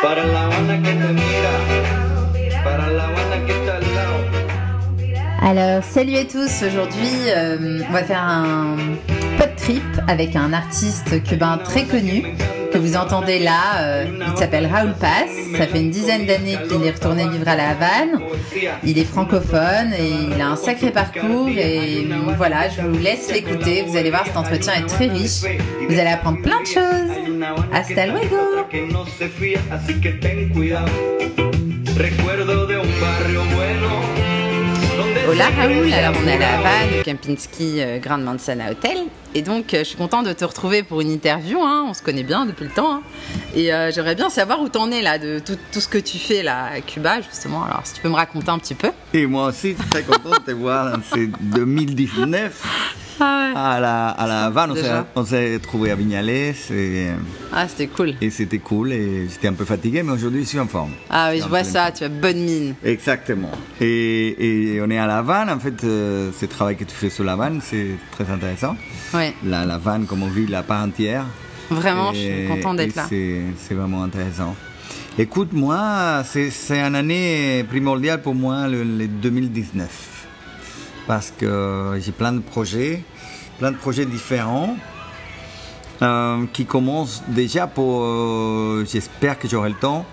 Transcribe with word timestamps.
Para 0.00 0.24
la 0.24 0.46
banda 0.46 0.76
que 0.76 0.94
te 0.94 1.12
mira, 1.12 1.50
para 2.62 2.86
la 2.86 3.06
banda 3.06 3.46
que 3.46 3.52
está 3.52 3.76
al 3.76 3.94
lado. 3.94 4.14
Alors, 5.42 5.82
salut 5.82 6.16
à 6.18 6.24
tous. 6.24 6.62
Aujourd'hui, 6.64 7.28
euh, 7.28 7.80
on 7.88 7.92
va 7.92 8.04
faire 8.04 8.22
un 8.22 8.76
pod 9.36 9.56
trip 9.56 9.82
avec 10.06 10.36
un 10.36 10.52
artiste 10.52 11.20
cubain 11.24 11.58
très 11.58 11.84
connu 11.84 12.36
que 12.72 12.78
vous 12.78 12.96
entendez 12.96 13.38
là. 13.38 13.80
euh, 13.80 14.04
il 14.32 14.38
s'appelle 14.38 14.66
Raoul 14.66 14.94
Paz. 14.98 15.28
Ça 15.56 15.66
fait 15.66 15.80
une 15.80 15.90
dizaine 15.90 16.26
d'années 16.26 16.56
qu'il 16.68 16.82
est 16.86 16.90
retourné 16.92 17.28
vivre 17.28 17.48
à 17.48 17.56
La 17.56 17.70
Havane. 17.70 18.20
Il 18.84 18.98
est 18.98 19.04
francophone 19.04 19.92
et 19.98 20.12
il 20.34 20.40
a 20.40 20.48
un 20.48 20.56
sacré 20.56 20.90
parcours. 20.90 21.48
Et 21.48 22.06
voilà, 22.36 22.68
je 22.68 22.80
vous 22.82 22.98
laisse 22.98 23.30
l'écouter. 23.32 23.84
Vous 23.86 23.96
allez 23.96 24.10
voir, 24.10 24.24
cet 24.26 24.36
entretien 24.36 24.72
est 24.74 24.86
très 24.86 25.06
riche. 25.06 25.42
Vous 25.88 25.98
allez 25.98 26.10
apprendre 26.10 26.40
plein 26.42 26.60
de 26.60 26.66
choses. 26.66 27.10
Hasta 27.72 28.06
luego. 28.06 28.36
Hola 35.28 35.48
Raoul, 35.56 35.92
alors 35.92 36.14
on 36.22 36.26
est 36.26 36.34
à 36.34 36.38
La. 36.38 36.58
Havane, 36.58 37.00
au 37.00 37.04
Kempinski 37.04 37.80
euh, 37.80 37.98
Grand 37.98 38.18
Mansana 38.18 38.70
Hotel. 38.72 38.98
Et 39.34 39.42
donc 39.42 39.72
euh, 39.72 39.78
je 39.78 39.84
suis 39.84 39.96
contente 39.96 40.26
de 40.26 40.32
te 40.32 40.44
retrouver 40.44 40.82
pour 40.82 41.00
une 41.00 41.10
interview, 41.10 41.60
hein. 41.62 41.86
on 41.88 41.94
se 41.94 42.02
connaît 42.02 42.22
bien 42.24 42.44
depuis 42.44 42.64
le 42.64 42.70
temps. 42.70 42.94
hein. 42.96 43.02
Et 43.54 43.72
euh, 43.72 43.90
j'aimerais 43.92 44.14
bien 44.14 44.30
savoir 44.30 44.60
où 44.60 44.68
t'en 44.68 44.90
es 44.90 45.00
là, 45.00 45.18
de 45.18 45.38
tout, 45.38 45.56
tout 45.72 45.80
ce 45.80 45.88
que 45.88 45.98
tu 45.98 46.18
fais 46.18 46.42
là 46.42 46.66
à 46.76 46.80
Cuba 46.80 47.20
justement. 47.20 47.64
Alors 47.64 47.82
si 47.84 47.94
tu 47.94 48.00
peux 48.00 48.08
me 48.08 48.14
raconter 48.16 48.50
un 48.50 48.58
petit 48.58 48.74
peu. 48.74 48.90
Et 49.14 49.26
moi 49.26 49.46
aussi, 49.48 49.74
très 49.90 50.02
content 50.02 50.30
de 50.30 50.44
te 50.44 50.50
voir. 50.50 50.96
C'est 51.14 51.28
2019 51.40 52.98
à 53.24 53.80
la, 53.80 54.08
à 54.08 54.26
la 54.26 54.44
Havane. 54.46 54.72
On 55.14 55.24
s'est-. 55.24 55.56
On 55.56 55.58
trouvé 55.60 55.90
à 55.90 55.94
Vignales 55.94 56.28
et, 56.30 56.54
Ah 57.52 57.66
c'était 57.68 57.86
cool. 57.86 58.14
et 58.20 58.30
c'était 58.30 58.58
cool. 58.58 58.92
Et 58.92 59.28
j'étais 59.28 59.48
un 59.48 59.52
peu 59.52 59.64
fatigué, 59.64 60.02
mais 60.02 60.12
aujourd'hui, 60.12 60.42
je 60.42 60.48
suis 60.48 60.60
en 60.60 60.66
forme. 60.66 60.92
Ah 61.10 61.30
oui, 61.32 61.40
je 61.42 61.48
vois 61.48 61.64
ça, 61.64 61.84
forme. 61.86 61.94
tu 61.98 62.04
as 62.04 62.08
bonne 62.08 62.38
mine. 62.44 62.74
Exactement. 62.84 63.50
Et, 63.80 64.74
et 64.74 64.80
on 64.82 64.90
est 64.90 64.98
à 64.98 65.06
la 65.06 65.18
Havane. 65.18 65.50
En 65.50 65.58
fait, 65.58 65.82
euh, 65.84 66.30
ce 66.38 66.46
travail 66.46 66.76
que 66.76 66.84
tu 66.84 66.94
fais 66.94 67.10
sur 67.10 67.24
la 67.24 67.32
Havane, 67.32 67.60
c'est 67.62 67.88
très 68.12 68.28
intéressant. 68.30 68.76
Ouais, 69.14 69.34
La, 69.44 69.64
la 69.64 69.74
Havane 69.74 70.06
comme 70.06 70.28
ville 70.30 70.54
à 70.54 70.62
part 70.62 70.82
entière. 70.84 71.24
vraiment, 71.70 72.12
je 72.12 72.18
suis 72.18 72.48
contente 72.48 72.76
d'être 72.78 72.96
là. 72.96 73.06
C'est 73.08 73.74
vraiment 73.74 74.02
intéressant. 74.04 74.54
Écoute, 75.18 75.52
moi, 75.52 76.22
c'est 76.24 76.48
c'est 76.50 76.80
une 76.80 76.94
année 76.94 77.64
primordiale 77.68 78.22
pour 78.22 78.34
moi, 78.34 78.66
le, 78.66 78.82
le 78.82 79.06
2019. 79.06 79.88
Parce 81.06 81.32
que 81.36 81.98
j'ai 82.00 82.12
plein 82.12 82.32
de 82.32 82.40
projets, 82.40 83.02
plein 83.58 83.72
de 83.72 83.76
projets 83.76 84.06
différents 84.06 84.76
euh, 86.02 86.44
qui 86.52 86.66
commencent 86.66 87.22
déjà 87.28 87.66
pour, 87.66 88.02
euh, 88.02 88.84
j'espère 88.90 89.38
que 89.38 89.48
j'aurai 89.48 89.68
le 89.70 89.76
temps, 89.76 90.04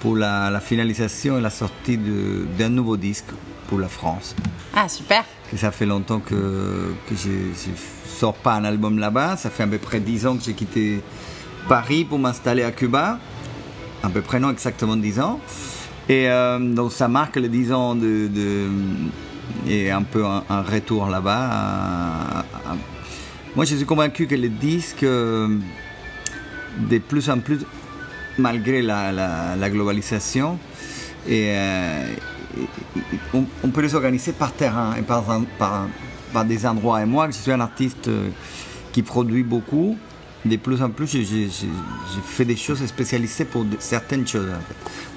pour 0.00 0.16
la, 0.16 0.50
la 0.50 0.60
finalisation 0.60 1.38
et 1.38 1.40
la 1.40 1.50
sortie 1.50 1.98
d'un 1.98 2.68
nouveau 2.68 2.96
disque 2.96 3.26
pour 3.68 3.78
la 3.78 3.88
France 3.88 4.34
Ah 4.74 4.88
super. 4.88 5.24
que 5.50 5.56
ça 5.56 5.70
fait 5.70 5.86
longtemps 5.86 6.20
que, 6.20 6.92
que 7.08 7.14
je 7.16 7.28
ne 7.30 7.76
sors 8.18 8.34
pas 8.34 8.54
un 8.54 8.64
album 8.64 8.98
là-bas. 8.98 9.36
Ça 9.36 9.50
fait 9.50 9.62
à 9.62 9.66
peu 9.66 9.78
près 9.78 10.00
10 10.00 10.26
ans 10.26 10.36
que 10.36 10.44
j'ai 10.44 10.52
quitté 10.54 11.00
Paris 11.68 12.04
pour 12.04 12.18
m'installer 12.18 12.62
à 12.62 12.70
Cuba. 12.72 13.18
À 14.02 14.08
peu 14.08 14.20
près 14.20 14.38
non, 14.38 14.50
exactement 14.50 14.96
10 14.96 15.20
ans. 15.20 15.40
Et 16.08 16.28
euh, 16.28 16.58
donc 16.60 16.92
ça 16.92 17.08
marque 17.08 17.36
les 17.36 17.48
10 17.48 17.72
ans 17.72 17.94
de, 17.96 18.28
de- 18.28 18.68
et 19.68 19.90
un 19.90 20.02
peu 20.02 20.24
un, 20.24 20.62
retour 20.62 21.06
là-bas. 21.08 22.44
Moi, 23.54 23.64
je 23.64 23.76
suis 23.76 23.86
convaincu 23.86 24.26
que 24.26 24.34
les 24.34 24.50
disques, 24.50 25.02
euh, 25.02 25.48
de 26.90 26.98
plus 26.98 27.30
en 27.30 27.38
plus, 27.38 27.60
malgré 28.38 28.82
la, 28.82 29.70
globalisation, 29.70 30.58
euh, 31.28 32.14
on, 33.32 33.68
peut 33.70 33.80
les 33.80 33.94
organiser 33.94 34.32
par 34.32 34.52
terrain 34.52 34.94
et 34.96 35.02
par, 35.02 35.24
par, 35.58 36.44
des 36.44 36.66
endroits. 36.66 37.02
Et 37.02 37.06
moi, 37.06 37.28
je 37.28 37.36
suis 37.36 37.50
un 37.50 37.60
artiste 37.60 38.08
euh, 38.08 38.28
qui 38.92 39.02
produit 39.02 39.42
beaucoup. 39.42 39.96
De 40.44 40.56
plus 40.56 40.82
en 40.82 40.90
plus, 40.90 41.06
je, 41.10 41.66
fais 42.24 42.44
des 42.44 42.56
choses 42.56 42.84
spécialisées 42.84 43.46
pour 43.46 43.64
certaines 43.78 44.26
choses, 44.26 44.48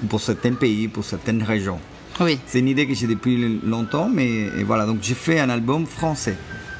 pour 0.08 0.20
certains 0.20 0.54
pays, 0.54 0.88
pour 0.88 1.04
certaines 1.04 1.42
régions. 1.42 1.78
Oui. 2.20 2.38
C'est 2.46 2.58
une 2.58 2.68
idée 2.68 2.86
que 2.86 2.94
j'ai 2.94 3.06
depuis 3.06 3.60
longtemps, 3.64 4.08
mais 4.12 4.48
voilà. 4.64 4.86
Donc 4.86 4.98
j'ai 5.02 5.14
fait 5.14 5.40
un 5.40 5.48
album 5.50 5.86
français 5.86 6.36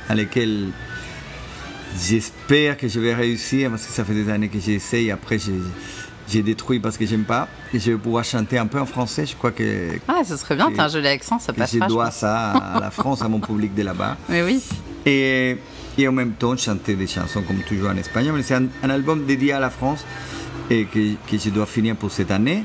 à 0.09 0.15
lequel 0.15 0.69
j'espère 1.99 2.77
que 2.77 2.89
je 2.89 3.01
vais 3.01 3.15
réussir 3.15 3.71
parce 3.71 3.87
que 3.87 3.93
ça 3.93 4.05
fait 4.05 4.15
des 4.15 4.29
années 4.31 4.49
que 4.49 4.59
j'essaye. 4.61 5.11
Après, 5.11 5.39
j'ai, 5.39 6.43
détruit 6.43 6.79
parce 6.79 6.97
que 6.97 7.07
j'aime 7.07 7.25
pas. 7.25 7.49
Et 7.75 7.81
je 7.81 7.93
vais 7.93 7.99
pouvoir 7.99 8.25
chanter 8.25 8.59
un 8.59 8.67
peu 8.67 8.79
en 8.81 8.87
français. 8.87 9.27
Je 9.27 9.35
crois 9.35 9.51
que, 9.51 9.99
Ah, 10.07 10.21
ça 10.25 10.37
serait 10.37 10.57
bien, 10.57 10.71
t'as 10.75 10.85
un 10.85 10.89
joli 10.89 11.09
accent, 11.09 11.39
ça 11.39 11.53
passe 11.53 11.75
je 11.75 11.79
pas. 11.79 11.87
dois 11.89 12.11
ça 12.11 12.51
à 12.53 12.81
la 12.81 12.91
France, 12.91 13.23
à 13.23 13.29
mon 13.29 13.41
public 13.41 13.75
de 13.75 13.83
là-bas. 13.83 14.17
Mais 14.29 14.43
oui. 14.43 14.63
Et, 15.07 15.57
et 15.99 16.07
en 16.09 16.13
même 16.13 16.33
temps, 16.33 16.57
chanter 16.57 16.95
des 16.95 17.07
chansons 17.07 17.43
comme 17.43 17.63
toujours 17.67 17.91
en 17.91 17.97
espagnol. 17.97 18.35
Mais 18.37 18.43
c'est 18.43 18.55
un, 18.55 18.67
un 18.83 18.91
album 18.91 19.25
dédié 19.25 19.53
à 19.55 19.61
la 19.61 19.71
France 19.71 20.05
et 20.71 20.85
que, 20.85 21.15
que 21.29 21.39
je 21.39 21.51
dois 21.51 21.67
finir 21.67 21.97
pour 21.97 22.13
cette 22.13 22.31
année. 22.31 22.63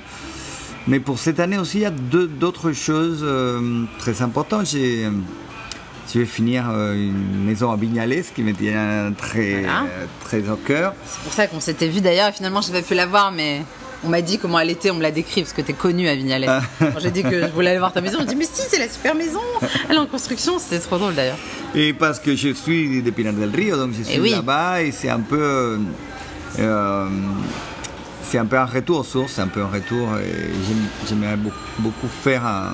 Mais 0.87 0.99
pour 0.99 1.17
cette 1.17 1.39
année 1.39 1.57
aussi, 1.57 1.79
il 1.79 1.81
y 1.81 1.85
a 1.85 1.89
d'autres 1.91 2.71
choses 2.71 3.21
euh, 3.23 3.83
très 3.97 4.21
importantes. 4.21 4.67
J'ai, 4.67 5.07
je 6.13 6.19
vais 6.19 6.25
finir 6.25 6.65
euh, 6.71 6.93
une 6.93 7.43
maison 7.45 7.71
à 7.71 7.75
Vignales 7.75 8.23
qui 8.35 8.43
me 8.43 8.53
tient 8.53 9.11
très, 9.17 9.61
Voilà. 9.61 9.85
très 10.23 10.47
au 10.49 10.55
cœur. 10.57 10.93
C'est 11.07 11.21
pour 11.23 11.33
ça 11.33 11.47
qu'on 11.47 11.59
s'était 11.59 11.87
vu 11.87 12.01
d'ailleurs, 12.01 12.29
et 12.29 12.31
finalement 12.33 12.61
j'ai 12.61 12.71
pas 12.71 12.83
pu 12.83 12.93
la 12.93 13.07
voir, 13.07 13.31
mais 13.31 13.63
on 14.03 14.09
m'a 14.09 14.21
dit 14.21 14.37
comment 14.37 14.59
elle 14.59 14.69
était, 14.69 14.91
on 14.91 14.95
me 14.95 15.01
l'a 15.01 15.09
décrit, 15.09 15.41
parce 15.41 15.53
que 15.53 15.61
t'es 15.63 15.73
connu 15.73 16.07
à 16.07 16.13
Vignales. 16.15 16.45
Ah. 16.47 16.61
Quand 16.79 16.99
j'ai 16.99 17.09
dit 17.09 17.23
que 17.23 17.41
je 17.41 17.47
voulais 17.51 17.71
aller 17.71 17.79
voir 17.79 17.91
ta 17.91 18.01
maison, 18.01 18.19
je 18.21 18.25
dit 18.25 18.35
mais 18.35 18.45
si, 18.45 18.61
c'est 18.69 18.77
la 18.77 18.87
super 18.87 19.15
maison 19.15 19.41
Elle 19.89 19.95
est 19.95 19.99
en 19.99 20.05
construction, 20.05 20.59
c'était 20.59 20.77
trop 20.79 20.99
drôle 20.99 21.15
d'ailleurs. 21.15 21.39
Et 21.73 21.93
parce 21.93 22.19
que 22.19 22.35
je 22.35 22.49
suis 22.53 23.01
de 23.01 23.09
Pinar 23.09 23.33
del 23.33 23.49
Rio, 23.49 23.75
donc 23.75 23.93
je 23.97 24.03
suis 24.03 24.17
Eh 24.17 24.19
oui. 24.19 24.29
là-bas 24.29 24.83
et 24.83 24.91
c'est 24.91 25.09
un 25.09 25.19
peu. 25.21 25.79
euh, 26.59 27.07
c'est 28.29 28.37
un 28.37 28.45
peu 28.45 28.57
un 28.57 28.65
retour 28.65 28.99
aux 28.99 29.03
sources, 29.03 29.33
c'est 29.33 29.41
un 29.41 29.47
peu 29.47 29.61
un 29.61 29.67
retour. 29.67 30.17
et 30.19 30.31
j'aime- 30.67 30.87
J'aimerais 31.07 31.37
beaucoup, 31.37 32.07
faire 32.07 32.45
un. 32.45 32.73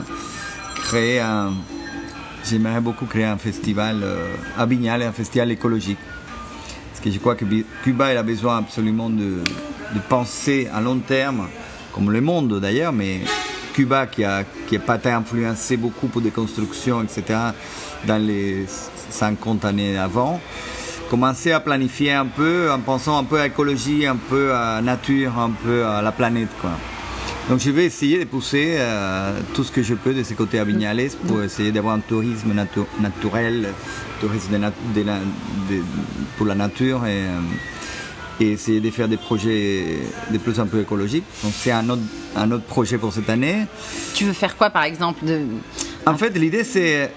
créer 0.76 1.20
un. 1.20 1.54
J'aimerais 2.44 2.82
beaucoup 2.82 3.06
créer 3.06 3.26
un 3.26 3.38
festival 3.38 4.02
euh, 4.04 4.34
à 4.58 4.66
Vignales, 4.66 5.04
un 5.04 5.12
festival 5.12 5.52
écologique. 5.52 6.00
Parce 6.92 7.04
que 7.04 7.12
je 7.12 7.20
crois 7.20 7.36
que 7.36 7.46
Cuba 7.84 8.08
a 8.08 8.24
besoin 8.24 8.58
absolument 8.58 9.10
de, 9.10 9.42
de 9.94 10.00
penser 10.10 10.68
à 10.74 10.82
long 10.82 10.98
terme, 11.00 11.48
comme 11.94 12.10
le 12.12 12.20
monde 12.22 12.60
d'ailleurs, 12.60 12.94
mais 12.94 13.22
Cuba 13.74 14.08
qui 14.08 14.24
a 14.24 14.44
qui 14.68 14.76
n'a 14.76 14.82
pas 14.82 14.96
été 14.96 15.10
influencé 15.12 15.78
beaucoup 15.78 16.08
pour 16.08 16.22
des 16.22 16.32
constructions, 16.32 17.02
etc., 17.04 17.40
dans 18.08 18.18
les 18.18 18.66
50 19.12 19.64
années 19.66 19.98
avant, 19.98 20.42
commencer 21.12 21.52
à 21.52 21.60
planifier 21.60 22.14
un 22.14 22.26
peu 22.26 22.72
en 22.72 22.80
pensant 22.80 23.18
un 23.18 23.26
peu 23.26 23.38
à 23.42 23.46
écologie, 23.48 24.06
un 24.06 24.16
peu 24.16 24.54
à 24.54 24.82
nature, 24.82 25.38
un 25.38 25.50
peu 25.52 25.84
à 25.86 26.02
la 26.02 26.14
planète. 26.14 26.48
Quoi. 26.62 26.70
Donc 27.50 27.60
je 27.60 27.70
vais 27.70 27.84
essayer 27.84 28.20
de 28.20 28.24
pousser 28.24 28.76
euh, 28.78 29.38
tout 29.54 29.66
ce 29.66 29.74
que 29.74 29.84
je 29.84 29.94
peux 29.94 30.14
de 30.14 30.24
ce 30.24 30.34
côté 30.36 30.58
à 30.58 30.64
Vignales 30.64 31.10
pour 31.28 31.44
essayer 31.44 31.74
d'avoir 31.74 31.96
un 31.96 32.00
tourisme 32.00 32.54
natu- 32.54 32.88
naturel, 33.02 33.74
tourisme 34.22 34.54
de 34.54 34.58
nat- 34.58 34.72
de 34.96 35.02
la- 35.04 35.20
de- 35.70 35.84
pour 36.38 36.46
la 36.46 36.56
nature 36.56 37.06
et, 37.06 37.24
euh, 37.26 37.40
et 38.40 38.52
essayer 38.54 38.80
de 38.80 38.90
faire 38.90 39.10
des 39.10 39.18
projets 39.18 40.00
de 40.32 40.38
plus 40.38 40.62
en 40.62 40.66
plus 40.66 40.80
écologiques. 40.80 41.26
Donc 41.44 41.52
c'est 41.54 41.72
un 41.74 41.90
autre, 41.90 42.04
un 42.38 42.50
autre 42.52 42.64
projet 42.64 42.98
pour 42.98 43.12
cette 43.12 43.30
année. 43.30 43.66
Tu 44.14 44.24
veux 44.24 44.34
faire 44.34 44.56
quoi 44.56 44.70
par 44.70 44.84
exemple 44.86 45.26
de... 45.26 45.42
En 46.06 46.16
fait, 46.16 46.30
l'idée, 46.38 46.64
c'est 46.64 47.12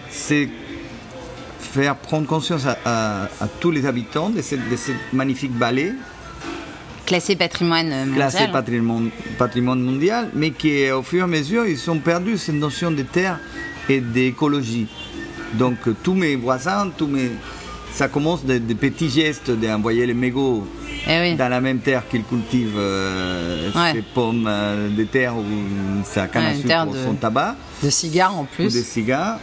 faire 1.75 1.97
prendre 1.97 2.26
conscience 2.26 2.67
à, 2.67 2.76
à- 2.85 3.25
à 3.41 3.49
tous 3.61 3.71
les 3.71 3.85
habitants 3.87 4.31
de 4.31 4.41
cette, 4.43 4.69
de 4.69 4.76
cette 4.76 5.12
magnifique 5.12 5.53
vallée, 5.56 5.93
Classer 7.06 7.37
patrimoine 7.37 7.93
euh, 7.93 8.06
mondial 8.06 8.15
classée 8.31 8.49
patrimoine, 8.50 9.11
patrimoine 9.37 9.81
mondial, 9.82 10.31
mais 10.35 10.53
qui, 10.53 10.91
au 10.91 11.03
fur 11.03 11.21
et 11.21 11.23
à 11.25 11.26
mesure, 11.26 11.67
ils 11.67 11.91
ont 11.91 11.99
perdu 11.99 12.38
cette 12.38 12.55
notion 12.55 12.91
de 12.91 13.03
terre 13.03 13.38
et 13.91 14.00
d'écologie. 14.00 14.87
Donc, 15.53 15.76
euh, 15.87 15.94
tous 16.03 16.15
mes 16.15 16.35
voisins, 16.37 16.91
tous 16.97 17.06
mes... 17.06 17.31
ça 17.93 18.09
commence 18.09 18.43
de, 18.47 18.56
de 18.56 18.73
petits 18.75 19.11
gestes 19.11 19.50
d'envoyer 19.50 20.06
les 20.06 20.15
mégots 20.15 20.67
Eh 21.06 21.21
oui. 21.21 21.35
dans 21.37 21.50
la 21.50 21.61
même 21.61 21.81
terre 21.81 22.05
qu'ils 22.09 22.25
cultivent 22.25 22.79
euh, 22.79 23.71
Ouais. 23.75 23.93
ses 23.93 24.03
pommes 24.03 24.47
euh, 24.49 24.88
de 24.88 25.05
terre 25.05 25.37
ou 25.37 25.44
sa 26.05 26.26
canne 26.29 26.44
Ouais, 26.44 26.50
à 26.53 26.55
sucre 26.87 26.87
de- 26.93 27.05
son 27.05 27.15
tabac. 27.15 27.55
De 27.82 27.91
cigares 27.91 28.35
en 28.35 28.43
ou 28.44 28.47
plus. 28.47 28.73
des 28.73 28.82
cigares 28.82 29.38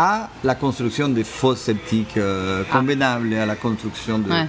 à 0.00 0.28
la 0.44 0.54
construction 0.54 1.08
des 1.08 1.24
fosses 1.24 1.62
septiques 1.62 2.16
euh, 2.16 2.62
convenables 2.70 3.34
à 3.34 3.46
la 3.46 3.56
construction 3.56 4.20
de, 4.20 4.30
Ouais. 4.30 4.46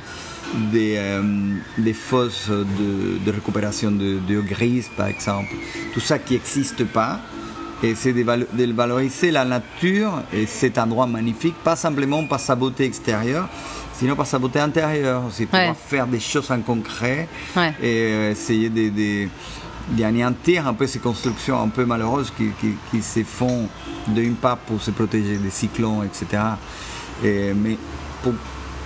des, 0.72 0.94
euh, 0.98 1.24
des 1.80 1.94
fosses 1.94 2.50
de, 2.50 3.18
de 3.26 3.32
récupération 3.32 3.90
de, 3.92 4.20
de 4.28 4.42
grise 4.42 4.88
par 4.96 5.08
exemple 5.08 5.54
tout 5.94 6.00
ça 6.00 6.20
qui 6.20 6.34
n'existe 6.36 6.84
pas 6.86 7.20
Et 7.82 7.96
c'est 7.96 8.12
de, 8.14 8.24
valo- 8.24 8.46
de 8.54 8.74
valoriser 8.74 9.32
la 9.32 9.46
nature 9.46 10.12
et 10.34 10.46
cet 10.46 10.78
endroit 10.78 11.08
magnifique, 11.08 11.56
pas 11.64 11.78
simplement 11.78 12.22
par 12.28 12.40
sa 12.42 12.54
beauté 12.56 12.84
extérieure, 12.84 13.48
sinon 13.98 14.16
par 14.18 14.28
sa 14.28 14.38
beauté 14.38 14.60
intérieure 14.60 15.24
aussi, 15.28 15.46
pouvoir 15.46 15.70
Ouais. 15.70 15.76
faire 15.88 16.06
des 16.06 16.20
choses 16.20 16.52
en 16.52 16.60
concret 16.62 17.28
Ouais. 17.56 17.74
et 17.82 17.98
euh, 18.12 18.32
essayer 18.34 18.70
de, 18.70 18.90
de- 18.90 19.30
d'anéantir 19.92 20.68
un 20.68 20.74
peu 20.74 20.88
ces 20.88 21.00
constructions 21.00 21.62
un 21.62 21.68
peu 21.70 21.86
malheureuses 21.86 22.32
qui, 22.36 22.50
qui, 22.60 22.74
qui 22.92 23.02
se 23.02 23.24
font 23.24 23.68
d'une 24.08 24.36
part 24.36 24.58
pour 24.58 24.82
se 24.82 24.92
protéger 24.92 25.38
des 25.38 25.50
cyclones, 25.50 26.06
etc. 26.06 26.42
Et- 27.24 27.54
mais 27.54 27.78
pour 28.24 28.34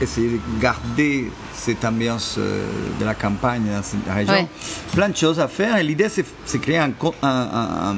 essayer 0.01 0.29
de 0.29 0.61
garder 0.61 1.31
cette 1.53 1.83
ambiance 1.85 2.35
euh, 2.37 2.65
de 2.99 3.05
la 3.05 3.13
campagne 3.15 3.63
dans 3.73 3.83
cette 3.83 4.07
région. 4.11 4.33
Ouais. 4.33 4.47
Plein 4.93 5.09
de 5.09 5.15
choses 5.15 5.39
à 5.39 5.47
faire 5.47 5.77
et 5.77 5.83
l'idée 5.83 6.09
c'est, 6.09 6.25
c'est 6.45 6.59
créer 6.59 6.79
un, 6.79 6.91
un, 7.21 7.27
un- 7.27 7.95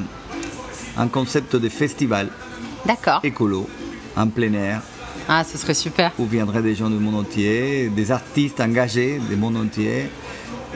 un- 0.98 1.08
concept 1.08 1.56
de 1.56 1.68
festival 1.68 2.28
écolo 3.24 3.68
en 4.16 4.28
plein 4.28 4.52
air 4.52 4.82
Ah, 5.28 5.42
ce 5.42 5.58
serait 5.58 5.74
super. 5.74 6.12
où 6.18 6.26
viendraient 6.26 6.62
des 6.62 6.74
gens 6.74 6.88
du 6.90 6.96
monde 6.98 7.16
entier, 7.16 7.88
des 7.88 8.10
artistes 8.12 8.60
engagés 8.60 9.18
du 9.28 9.36
monde 9.36 9.56
entier 9.56 10.08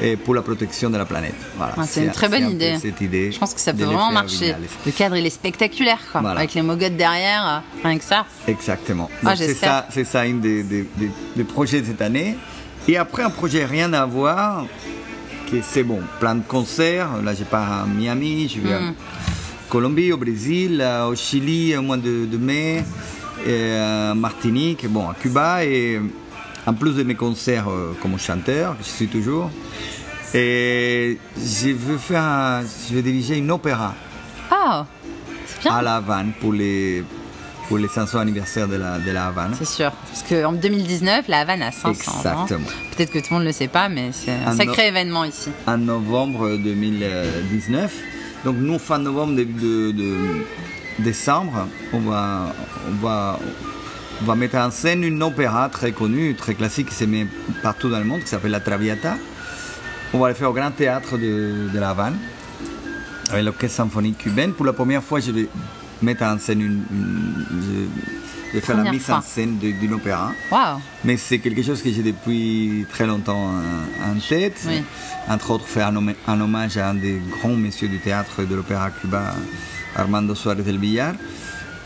et 0.02 0.16
pour 0.16 0.34
la 0.34 0.42
protection 0.42 0.88
de 0.90 0.96
la 0.98 1.04
planète. 1.04 1.34
Voilà, 1.56 1.74
Ah, 1.76 1.84
c'est 1.86 2.04
une 2.04 2.10
très 2.10 2.28
bonne 2.28 2.44
un 2.44 2.48
idée. 2.50 2.76
Cette 2.80 3.00
idée 3.00 3.30
Je 3.32 3.38
pense 3.38 3.52
que 3.54 3.60
ça 3.60 3.72
peut 3.74 3.84
vraiment 3.84 4.10
marcher. 4.12 4.54
Le 4.86 4.92
cadre, 4.92 5.16
il 5.16 5.26
est 5.26 5.30
spectaculaire, 5.30 5.98
quoi. 6.10 6.20
Voilà. 6.20 6.38
Avec 6.40 6.54
les 6.54 6.62
mogottes 6.62 6.96
derrière, 6.96 7.62
euh, 7.82 7.86
rien 7.88 7.98
que 7.98 8.04
ça. 8.04 8.24
Exactement. 8.48 9.10
Ah, 9.24 9.36
c'est 9.36 9.54
ça, 9.54 9.86
c'est 9.90 10.04
ça 10.04 10.20
un 10.20 10.34
des, 10.34 10.62
des- 10.62 10.86
des- 10.96 11.10
des 11.36 11.44
projets 11.44 11.80
de 11.82 11.86
cette 11.86 12.02
année. 12.02 12.36
Et 12.88 12.96
après 12.96 13.22
un 13.22 13.30
projet 13.30 13.64
rien 13.66 13.92
à 13.92 14.06
voir, 14.06 14.66
que 15.50 15.56
c'est 15.62 15.82
bon, 15.82 16.00
plein 16.18 16.36
de 16.36 16.42
concerts. 16.46 17.08
Là, 17.22 17.34
je 17.34 17.44
pars 17.44 17.82
à 17.82 17.86
Miami, 17.86 18.48
je 18.48 18.60
vais 18.60 18.78
Mm. 18.80 18.88
à 18.88 18.92
Colombie, 19.68 20.12
au 20.12 20.16
Brésil, 20.16 20.82
au 21.08 21.14
Chili 21.14 21.76
au 21.76 21.82
mois 21.82 21.96
de, 21.96 22.24
de 22.26 22.36
mai, 22.38 22.84
et 23.46 23.72
à 23.76 24.14
Martinique, 24.14 24.86
bon, 24.88 25.08
à 25.08 25.14
Cuba. 25.14 25.64
Et 25.64 26.00
en 26.70 26.74
plus 26.74 26.94
de 26.94 27.02
mes 27.02 27.14
concerts 27.16 27.68
euh, 27.68 27.92
comme 28.00 28.16
chanteur, 28.18 28.76
je 28.80 28.84
suis 28.88 29.08
toujours, 29.08 29.50
et 30.34 31.18
je 31.36 31.68
veux 31.70 31.98
faire, 31.98 32.62
je 32.88 32.94
vais 32.94 33.02
diriger 33.02 33.36
une 33.38 33.50
opéra 33.50 33.94
Ah, 34.50 34.86
c'est 35.46 35.62
bien. 35.62 35.74
à 35.74 35.82
La 35.82 35.96
Havane 35.96 36.32
pour 36.40 36.52
les 36.52 37.04
pour 37.68 37.78
les 37.78 37.86
500 37.88 38.18
anniversaires 38.18 38.66
de 38.66 38.74
la, 38.74 38.98
de 38.98 39.10
la 39.12 39.26
Havane. 39.28 39.54
C'est 39.56 39.64
sûr. 39.64 39.92
Parce 39.92 40.24
qu'en 40.28 40.52
2019, 40.52 41.28
la 41.28 41.40
Havane 41.42 41.62
a 41.62 41.70
500 41.70 42.10
ans. 42.10 42.42
Exactement. 42.42 42.66
Peut-être 42.96 43.12
que 43.12 43.18
tout 43.20 43.26
le 43.30 43.34
monde 43.34 43.42
ne 43.44 43.48
le 43.48 43.52
sait 43.52 43.68
pas, 43.68 43.88
mais 43.88 44.10
c'est 44.12 44.32
un 44.44 44.56
sacré 44.56 44.82
no- 44.82 44.88
événement 44.88 45.24
ici. 45.24 45.50
En 45.68 45.78
novembre 45.78 46.56
2019. 46.56 47.92
Donc 48.44 48.56
nous, 48.58 48.76
fin 48.80 48.98
novembre, 48.98 49.34
début 49.36 49.60
de, 49.60 49.92
de 49.92 50.16
décembre, 50.98 51.68
on 51.92 52.00
va, 52.00 52.52
on, 52.88 52.94
va, 53.06 53.38
on 54.22 54.24
va 54.24 54.34
mettre 54.34 54.56
en 54.56 54.70
scène 54.70 55.02
une 55.04 55.22
opéra 55.22 55.68
très 55.68 55.92
connue, 55.92 56.34
très 56.34 56.54
classique, 56.54 56.88
qui 56.88 56.94
se 56.94 57.04
met 57.04 57.26
partout 57.62 57.88
dans 57.88 57.98
le 57.98 58.04
monde, 58.04 58.20
qui 58.20 58.28
s'appelle 58.28 58.50
La 58.50 58.60
Traviata. 58.60 59.16
On 60.12 60.18
va 60.18 60.28
le 60.28 60.34
faire 60.34 60.50
au 60.50 60.52
Grand 60.52 60.70
Théâtre 60.72 61.16
de, 61.16 61.68
de 61.72 61.78
La 61.78 61.90
Havane, 61.90 62.16
avec 63.30 63.44
l'Orchestre 63.44 63.76
Symphonique 63.76 64.18
Cubaine. 64.18 64.52
Pour 64.52 64.66
la 64.66 64.72
première 64.72 65.02
fois, 65.02 65.20
je 65.20 65.30
vais 65.30 65.48
mettre 66.02 66.22
en 66.24 66.38
scène 66.38 66.60
une... 66.60 66.82
une- 66.90 67.88
je 68.52 68.56
vais 68.56 68.60
faire 68.66 68.78
la 68.82 68.90
mise 68.90 69.02
fois. 69.02 69.18
en 69.18 69.22
scène 69.22 69.58
d'une 69.58 69.94
opéra. 69.94 70.32
Waouh. 70.50 70.80
Mais 71.04 71.16
c'est 71.16 71.38
quelque 71.38 71.62
chose 71.62 71.80
que 71.82 71.92
j'ai 71.92 72.02
depuis 72.02 72.84
très 72.90 73.06
longtemps 73.06 73.38
en, 73.46 74.10
en 74.10 74.18
tête. 74.28 74.60
Oui. 74.66 74.82
Entre 75.28 75.52
autres, 75.52 75.66
faire 75.68 75.86
un, 75.86 75.94
hommage- 75.94 76.16
un 76.26 76.40
hommage 76.40 76.76
à 76.76 76.88
un 76.90 76.94
des 76.94 77.22
grands 77.30 77.54
messieurs 77.54 77.86
du 77.86 78.00
théâtre 78.00 78.42
de 78.42 78.52
l'opéra 78.56 78.90
cubain, 78.90 79.22
Armando 79.94 80.34
Suárez 80.34 80.64
del 80.64 80.78
Villar. 80.78 81.14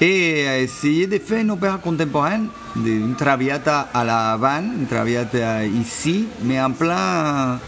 Et 0.06 0.46
à 0.46 0.58
essayer 0.58 1.06
de 1.06 1.18
faire 1.18 1.40
une 1.40 1.50
opéra 1.50 1.78
contemporaine, 1.78 2.48
une 2.76 3.14
traviata 3.16 3.88
à 3.94 4.04
la 4.04 4.32
Havane, 4.32 4.72
une 4.80 4.86
traviata 4.86 5.64
ici, 5.64 6.26
mais 6.42 6.60
en 6.60 6.72
plein 6.72 7.58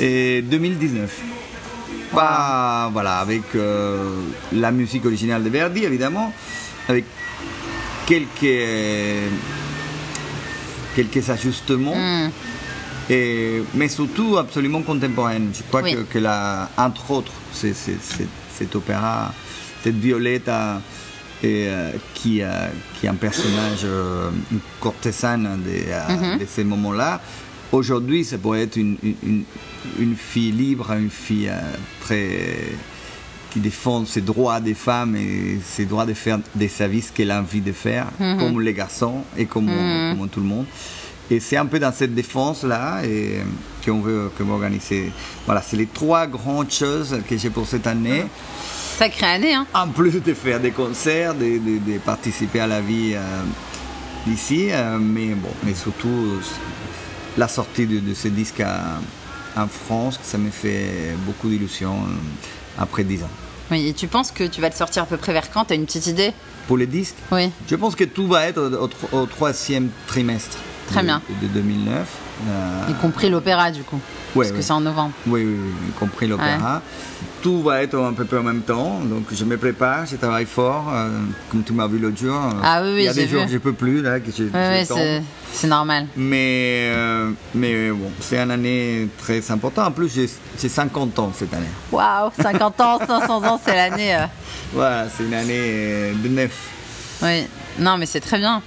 euh, 0.00 0.42
2019. 0.42 1.08
Pas, 2.12 2.90
voilà, 2.92 3.18
avec 3.18 3.42
euh, 3.54 4.10
la 4.54 4.72
musique 4.72 5.06
originale 5.06 5.44
de 5.44 5.50
Verdi, 5.50 5.84
évidemment, 5.84 6.32
avec 6.88 7.04
quelques, 8.06 8.58
quelques 10.96 11.30
ajustements. 11.30 11.94
Et- 13.08 13.62
mais 13.74 13.88
surtout 13.88 14.36
absolument 14.36 14.82
contemporaine. 14.82 15.50
Je 15.54 15.62
crois 15.62 15.82
Oui. 15.82 15.92
que, 15.94 16.00
que 16.12 16.18
la, 16.18 16.68
entre 16.76 17.10
autres, 17.12 17.32
c'est, 17.52 17.72
c'est- 17.74 18.02
c'est- 18.02 18.26
cet 18.58 18.74
opéra, 18.74 19.32
cette 19.84 19.94
Violetta, 19.94 20.80
et, 21.42 21.66
euh, 21.68 21.92
qui, 22.14 22.42
euh, 22.42 22.48
qui 22.98 23.06
est 23.06 23.08
un 23.08 23.14
personnage, 23.14 23.80
euh, 23.84 24.30
une 24.50 24.58
courtisane 24.80 25.60
de, 25.64 26.12
Mhm. 26.32 26.38
de 26.38 26.46
ces 26.46 26.64
moments-là, 26.64 27.20
aujourd'hui, 27.72 28.24
ça 28.24 28.38
pourrait 28.38 28.62
être 28.62 28.76
une, 28.76 28.96
une- 29.02 29.44
fille 30.16 30.50
libre, 30.52 30.90
une 30.92 31.10
fille 31.10 31.50
très 32.00 32.56
qui 33.50 33.60
défend 33.60 34.04
ses 34.04 34.20
droits 34.20 34.60
des 34.60 34.74
femmes 34.74 35.16
et 35.16 35.58
ses 35.64 35.86
droits 35.86 36.04
de 36.04 36.12
faire 36.12 36.38
des 36.54 36.68
services 36.68 37.10
qu'elle 37.10 37.30
a 37.30 37.40
envie 37.40 37.62
de 37.62 37.72
faire, 37.72 38.06
Mhm. 38.20 38.38
comme 38.38 38.60
les 38.60 38.74
garçons 38.74 39.22
et 39.38 39.46
comme, 39.46 39.70
comme 40.18 40.28
tout 40.28 40.40
le 40.40 40.46
monde. 40.46 40.66
Et 41.30 41.40
c'est 41.40 41.56
un 41.56 41.66
peu 41.66 41.78
dans 41.78 41.92
cette 41.92 42.14
défense-là 42.14 43.02
et, 43.04 43.38
qu'on 43.84 44.00
veut, 44.00 44.30
qu'on 44.36 44.44
veut 44.44 44.52
organiser. 44.52 45.12
Voilà, 45.46 45.62
c'est 45.62 45.76
les 45.76 45.86
trois 45.86 46.26
grandes 46.26 46.70
choses 46.70 47.18
que 47.28 47.36
j'ai 47.38 47.50
pour 47.50 47.66
cette 47.66 47.86
année. 47.86 48.24
Sacrée 48.98 49.26
année, 49.26 49.54
hein. 49.54 49.64
En 49.74 49.86
plus 49.88 50.10
de 50.20 50.34
faire 50.34 50.58
des 50.58 50.72
concerts, 50.72 51.34
de, 51.34 51.44
de- 51.58 51.92
de 51.92 51.98
participer 51.98 52.58
à 52.60 52.66
la 52.66 52.80
vie 52.80 53.12
euh, 53.14 53.20
ici, 54.32 54.68
euh, 54.72 54.98
mais 54.98 55.28
bon, 55.34 55.50
mais 55.62 55.74
surtout 55.74 56.08
euh, 56.08 56.40
la 57.36 57.46
sortie 57.46 57.86
de, 57.86 58.00
de 58.00 58.12
ce 58.14 58.26
disque 58.26 58.58
à- 58.60 58.98
en 59.56 59.68
France, 59.68 60.18
ça 60.22 60.36
me 60.36 60.50
fait 60.50 61.14
beaucoup 61.26 61.48
d'illusions 61.48 61.94
euh, 61.94 62.82
après 62.82 63.04
dix 63.04 63.22
ans. 63.22 63.30
Oui, 63.70 63.86
et 63.88 63.92
tu 63.92 64.08
penses 64.08 64.32
que 64.32 64.42
tu 64.44 64.60
vas 64.60 64.68
le 64.68 64.74
sortir 64.74 65.04
à 65.04 65.06
peu 65.06 65.16
près 65.16 65.32
vers 65.32 65.48
quand? 65.50 65.66
T'as 65.66 65.74
une 65.76 65.84
petite 65.86 66.06
idée? 66.08 66.32
Pour 66.66 66.76
les 66.76 66.86
disques, 66.86 67.14
Oui. 67.30 67.50
je 67.70 67.76
pense 67.76 67.94
que 67.94 68.04
tout 68.04 68.26
va 68.26 68.46
être 68.48 68.88
au 69.12 69.26
troisième 69.26 69.90
trimestre 70.08 70.58
Très 70.88 71.00
de, 71.00 71.06
bien. 71.06 71.22
de 71.42 71.46
2009. 71.48 72.06
Euh, 72.48 72.90
Y 72.90 72.94
compris 73.00 73.28
l'opéra, 73.30 73.70
du 73.70 73.82
coup. 73.82 74.00
Ouais, 74.34 74.44
Parce 74.46 74.56
que 74.56 74.62
c'est 74.62 74.72
en 74.72 74.80
novembre. 74.80 75.12
Oui, 75.26 75.44
oui, 75.44 75.56
oui, 75.58 75.70
y 75.88 75.92
compris 75.98 76.26
l'opéra. 76.28 76.82
Tout 77.42 77.62
va 77.62 77.82
être 77.82 77.96
un 77.98 78.12
peu 78.12 78.24
peu 78.24 78.38
en 78.38 78.42
même 78.42 78.60
temps, 78.62 79.00
donc 79.04 79.26
je 79.32 79.44
me 79.44 79.56
prépare, 79.56 80.06
je 80.06 80.16
travaille 80.16 80.44
fort, 80.44 80.86
euh, 80.92 81.08
comme 81.50 81.62
tu 81.62 81.72
m'as 81.72 81.86
vu 81.86 81.98
l'autre 81.98 82.18
jour. 82.18 82.36
Ah 82.62 82.80
oui, 82.82 82.90
oui, 82.94 83.00
Il 83.02 83.04
y 83.04 83.08
a 83.08 83.14
des 83.14 83.28
jours 83.28 83.44
que 83.46 83.50
je 83.52 83.58
peux 83.58 83.72
plus, 83.72 84.02
là, 84.02 84.18
que 84.20 84.30
je, 84.30 84.42
Oui, 84.44 84.50
je 84.52 84.78
oui, 84.80 84.86
tombe. 84.86 85.22
c'est- 85.52 85.66
normal. 85.66 86.06
Mais, 86.16 86.90
euh, 86.94 87.30
mais 87.54 87.90
bon, 87.90 88.10
c'est 88.20 88.38
une 88.38 88.50
année 88.50 89.08
très 89.18 89.50
importante. 89.50 89.88
En 89.88 89.92
plus, 89.92 90.12
j'ai 90.12 90.28
j'ai 90.60 90.68
50 90.68 91.18
ans 91.18 91.32
cette 91.36 91.54
année. 91.54 91.66
Waouh, 91.92 92.30
50 92.40 92.80
ans, 92.80 92.98
500 93.06 93.44
ans, 93.44 93.60
c'est 93.64 93.74
l'année. 93.74 94.16
Voilà, 94.74 95.06
c'est 95.08 95.24
une 95.24 95.34
année 95.34 96.12
de 96.22 96.28
neuf. 96.28 96.52
Oui, 97.22 97.46
non, 97.78 97.96
mais 97.98 98.06
c'est 98.06 98.20
très 98.20 98.38
bien. 98.38 98.62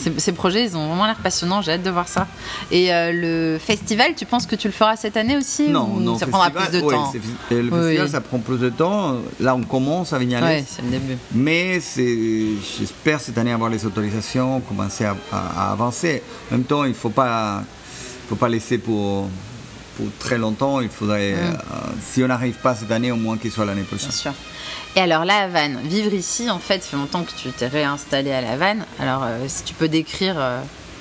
Ces, 0.00 0.12
ces 0.18 0.32
projets, 0.32 0.64
ils 0.64 0.76
ont 0.76 0.86
vraiment 0.86 1.06
l'air 1.06 1.16
passionnants. 1.16 1.60
J'ai 1.62 1.72
hâte 1.72 1.82
de 1.82 1.90
voir 1.90 2.06
ça. 2.08 2.26
Et 2.70 2.92
euh, 2.94 3.10
le 3.12 3.58
festival, 3.58 4.14
tu 4.16 4.26
penses 4.26 4.46
que 4.46 4.54
tu 4.56 4.68
le 4.68 4.72
feras 4.72 4.96
cette 4.96 5.16
année 5.16 5.36
aussi 5.36 5.68
Non, 5.68 5.90
ou 5.94 6.00
non, 6.00 6.16
ça 6.18 6.26
prendra 6.26 6.50
plus 6.50 6.70
de 6.70 6.80
ouais, 6.84 6.94
temps. 6.94 7.10
c'est- 7.12 7.18
Le 7.54 7.62
Oui, 7.64 7.70
festival, 7.80 8.04
oui. 8.06 8.10
ça 8.12 8.20
prend 8.20 8.38
plus 8.38 8.58
de 8.58 8.68
temps. 8.70 9.16
Là, 9.40 9.54
on 9.56 9.62
commence 9.62 10.12
à 10.12 10.18
Vignales. 10.18 10.44
Oui, 10.60 10.64
c'est 10.68 10.82
le 10.82 10.90
début. 10.90 11.16
Mais 11.34 11.80
j'espère 12.78 13.20
cette 13.20 13.36
année 13.38 13.52
avoir 13.52 13.70
les 13.70 13.84
autorisations, 13.86 14.60
commencer 14.60 15.04
à, 15.04 15.16
à- 15.32 15.68
à 15.68 15.72
avancer. 15.72 16.22
En 16.50 16.54
même 16.56 16.64
temps, 16.64 16.84
il 16.84 16.90
ne 16.90 16.94
faut 16.94 17.10
pas, 17.10 17.62
faut 18.28 18.36
pas 18.36 18.48
laisser 18.48 18.78
pour, 18.78 19.28
pour 19.98 20.06
très 20.18 20.38
longtemps. 20.38 20.80
Il 20.80 20.88
faudrait, 20.88 21.32
Mm. 21.32 21.36
euh, 21.36 21.76
si 22.02 22.22
on 22.24 22.28
n'arrive 22.28 22.54
pas 22.54 22.74
cette 22.74 22.90
année, 22.90 23.12
au 23.12 23.16
moins 23.16 23.36
qu'il 23.36 23.52
soit 23.52 23.66
l'année 23.66 23.82
prochaine. 23.82 24.08
Bien 24.08 24.16
sûr. 24.18 24.32
Et 24.96 25.00
alors, 25.00 25.26
la 25.26 25.40
Havane, 25.40 25.80
vivre 25.84 26.14
ici, 26.14 26.48
en 26.48 26.58
fait, 26.58 26.82
ça 26.82 26.88
fait 26.90 26.96
longtemps 26.96 27.22
que 27.22 27.32
tu 27.36 27.50
t'es 27.50 27.66
réinstallé 27.66 28.32
à 28.32 28.40
la 28.40 28.52
Havane. 28.52 28.86
Alors, 28.98 29.22
euh, 29.24 29.44
si 29.46 29.62
tu 29.64 29.74
peux 29.74 29.88
décrire 29.88 30.34
euh, 30.38 30.60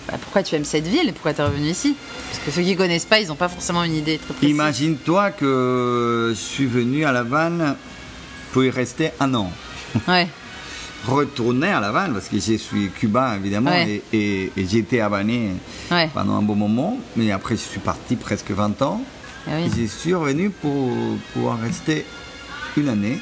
bah, 0.10 0.18
pourquoi 0.22 0.44
tu 0.44 0.56
aimes 0.56 0.66
cette 0.66 0.88
ville 0.88 1.08
et 1.08 1.12
pourquoi 1.14 1.34
tu 1.34 1.42
es 1.42 1.46
revenu 1.46 1.70
ici? 1.70 1.96
Parce 2.30 2.44
que 2.44 2.52
ceux 2.52 2.62
qui 2.64 2.76
connaissent 2.76 3.06
pas, 3.06 3.20
ils 3.22 3.28
n'ont 3.30 3.36
pas 3.36 3.48
forcément 3.50 3.84
une 3.84 3.96
idée 3.96 4.18
très 4.18 4.34
précise. 4.34 4.50
Imagine-toi 4.50 5.32
que 5.32 6.34
je 6.36 6.40
suis 6.40 6.66
venu 6.66 7.06
à 7.06 7.12
La 7.14 7.20
Havane 7.22 7.76
pour 8.52 8.64
y 8.66 8.70
rester 8.70 9.12
un 9.20 9.34
an. 9.36 9.52
Ouais, 10.08 10.28
Retourner 11.08 11.70
à 11.70 11.80
La 11.80 11.88
Havane, 11.88 12.14
parce 12.14 12.28
que 12.28 12.38
je 12.40 12.58
suis 12.58 12.90
cubain 12.90 13.36
évidemment, 13.36 13.72
Ouais. 13.72 14.02
et, 14.12 14.18
et, 14.18 14.52
et 14.58 14.68
j'ai 14.68 14.80
été 14.80 15.00
habanais 15.02 15.52
ouais. 15.90 16.10
pendant 16.14 16.36
un 16.38 16.42
bon 16.42 16.56
moment, 16.56 16.98
mais 17.16 17.32
après 17.32 17.56
je 17.56 17.62
suis 17.62 17.80
parti 17.80 18.16
presque 18.18 18.52
20 18.52 18.82
ans. 18.82 19.02
Ah 19.48 19.52
oui. 19.58 19.68
Et 19.78 19.82
Je 19.82 19.86
suis 19.88 20.14
revenu 20.14 20.50
pour 20.50 20.90
pouvoir 21.34 21.60
rester 21.60 22.06
une 22.76 22.90
année. 22.90 23.20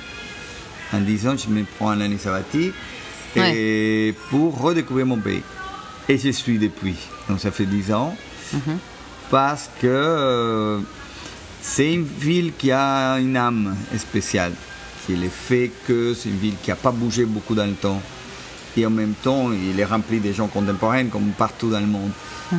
En 0.93 0.99
disant, 1.01 1.35
je 1.37 1.47
me 1.49 1.63
prends 1.77 1.93
une 1.93 2.01
année 2.01 2.17
sabbatique 2.17 2.73
et 3.35 4.13
pour 4.29 4.59
redécouvrir 4.59 5.05
mon 5.05 5.17
pays. 5.17 5.41
Et 6.07 6.17
je 6.17 6.29
suis 6.29 6.57
depuis. 6.57 6.95
Donc 7.29 7.39
ça 7.39 7.51
fait 7.51 7.65
10 7.65 7.91
ans. 7.93 8.15
Mhm. 8.53 8.77
Parce 9.29 9.69
que 9.81 9.87
euh, 9.87 10.79
c'est 11.61 11.93
une 11.93 12.05
ville 12.05 12.53
qui 12.57 12.71
a 12.71 13.15
une 13.19 13.35
âme 13.37 13.75
spéciale. 13.97 14.53
Qui 15.05 15.13
est 15.13 15.17
le 15.17 15.29
fait 15.29 15.71
que 15.87 16.13
c'est 16.13 16.29
une 16.29 16.37
ville 16.37 16.55
qui 16.61 16.69
n'a 16.69 16.75
pas 16.75 16.91
bougé 16.91 17.25
beaucoup 17.25 17.55
dans 17.55 17.65
le 17.65 17.73
temps. 17.73 18.01
Et 18.77 18.85
en 18.85 18.89
même 18.89 19.13
temps, 19.23 19.51
il 19.53 19.79
est 19.79 19.85
rempli 19.85 20.19
des 20.19 20.33
gens 20.33 20.47
contemporains 20.47 21.05
comme 21.05 21.29
partout 21.37 21.69
dans 21.69 21.79
le 21.79 21.85
monde. 21.87 22.11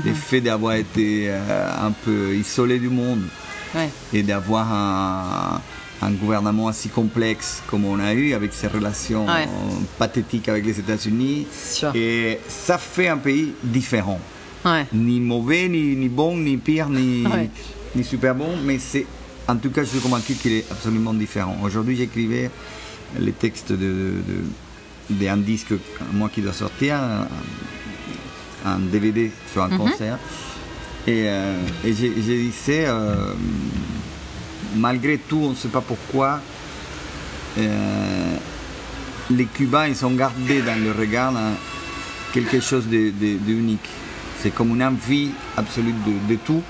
Le 0.05 0.15
fait 0.15 0.41
d'avoir 0.41 0.75
été 0.75 1.27
euh, 1.29 1.87
un 1.87 1.91
peu 1.93 2.35
isolé 2.35 2.79
du 2.79 2.89
monde 2.89 3.23
Ouais. 3.75 3.91
et 4.13 4.23
d'avoir 4.23 4.73
un, 4.73 5.61
un 6.01 6.11
gouvernement 6.13 6.65
aussi 6.67 6.89
complexe 6.89 7.63
comme 7.69 7.85
on 7.85 7.99
a 8.01 8.15
eu 8.15 8.33
avec 8.33 8.53
ces 8.55 8.69
relations 8.69 9.27
Ouais. 9.27 9.47
pathétiques 9.99 10.49
avec 10.49 10.65
les 10.65 10.79
États-Unis. 10.79 11.47
C'est. 11.53 11.95
Et 11.95 12.39
ça 12.49 12.79
fait 12.79 13.09
un 13.09 13.19
pays 13.19 13.53
différent. 13.63 14.19
Ouais. 14.65 14.87
Ni 14.95 15.21
mauvais, 15.21 15.69
ni, 15.69 15.95
ni 15.97 16.09
bon, 16.09 16.37
ni 16.37 16.57
pire, 16.57 16.89
ni, 16.89 17.25
ni 17.95 18.03
super 18.05 18.35
bon, 18.35 18.49
mais 18.65 18.79
c'est. 18.79 19.05
En 19.49 19.57
tout 19.57 19.71
cas, 19.71 19.83
je 19.85 19.91
suis 19.91 20.01
convaincu 20.01 20.35
qu'il 20.35 20.53
est 20.53 20.65
absolument 20.71 21.15
différent. 21.15 21.57
Aujourd'hui, 21.63 21.97
j'écrivais 21.97 22.51
les 23.19 23.33
textes 23.33 23.71
de, 23.73 23.77
de- 23.79 25.15
d'un 25.15 25.37
disque, 25.37 25.73
moi 26.13 26.29
qui 26.29 26.41
doit 26.43 26.53
sortir, 26.53 26.97
un, 26.97 27.29
un 28.65 28.79
DVD 28.81 29.31
sur 29.53 29.63
un 29.63 29.69
concert. 29.77 30.19
Et, 31.07 31.23
euh, 31.29 31.55
et 31.85 31.93
dit, 31.93 32.51
c'est, 32.53 32.87
euh, 32.87 33.33
malgré 34.75 35.19
tout, 35.19 35.39
on 35.45 35.51
ne 35.51 35.55
sait 35.55 35.69
pas 35.69 35.81
pourquoi, 35.81 36.41
euh, 37.59 38.37
les 39.31 39.45
Cubains, 39.45 39.87
ils 39.87 40.05
ont 40.05 40.11
gardé 40.11 40.63
dans 40.63 40.83
le 40.83 40.91
regard 40.91 41.37
un- 41.37 41.55
quelque 42.33 42.59
chose 42.61 42.87
de, 42.89 43.11
de- 43.11 43.39
d'unique. 43.39 43.89
C'est 44.43 44.53
comme 44.53 44.71
une 44.75 44.83
envie 44.83 45.31
absolue 45.57 45.95
de 46.29 46.35
tout. 46.35 46.63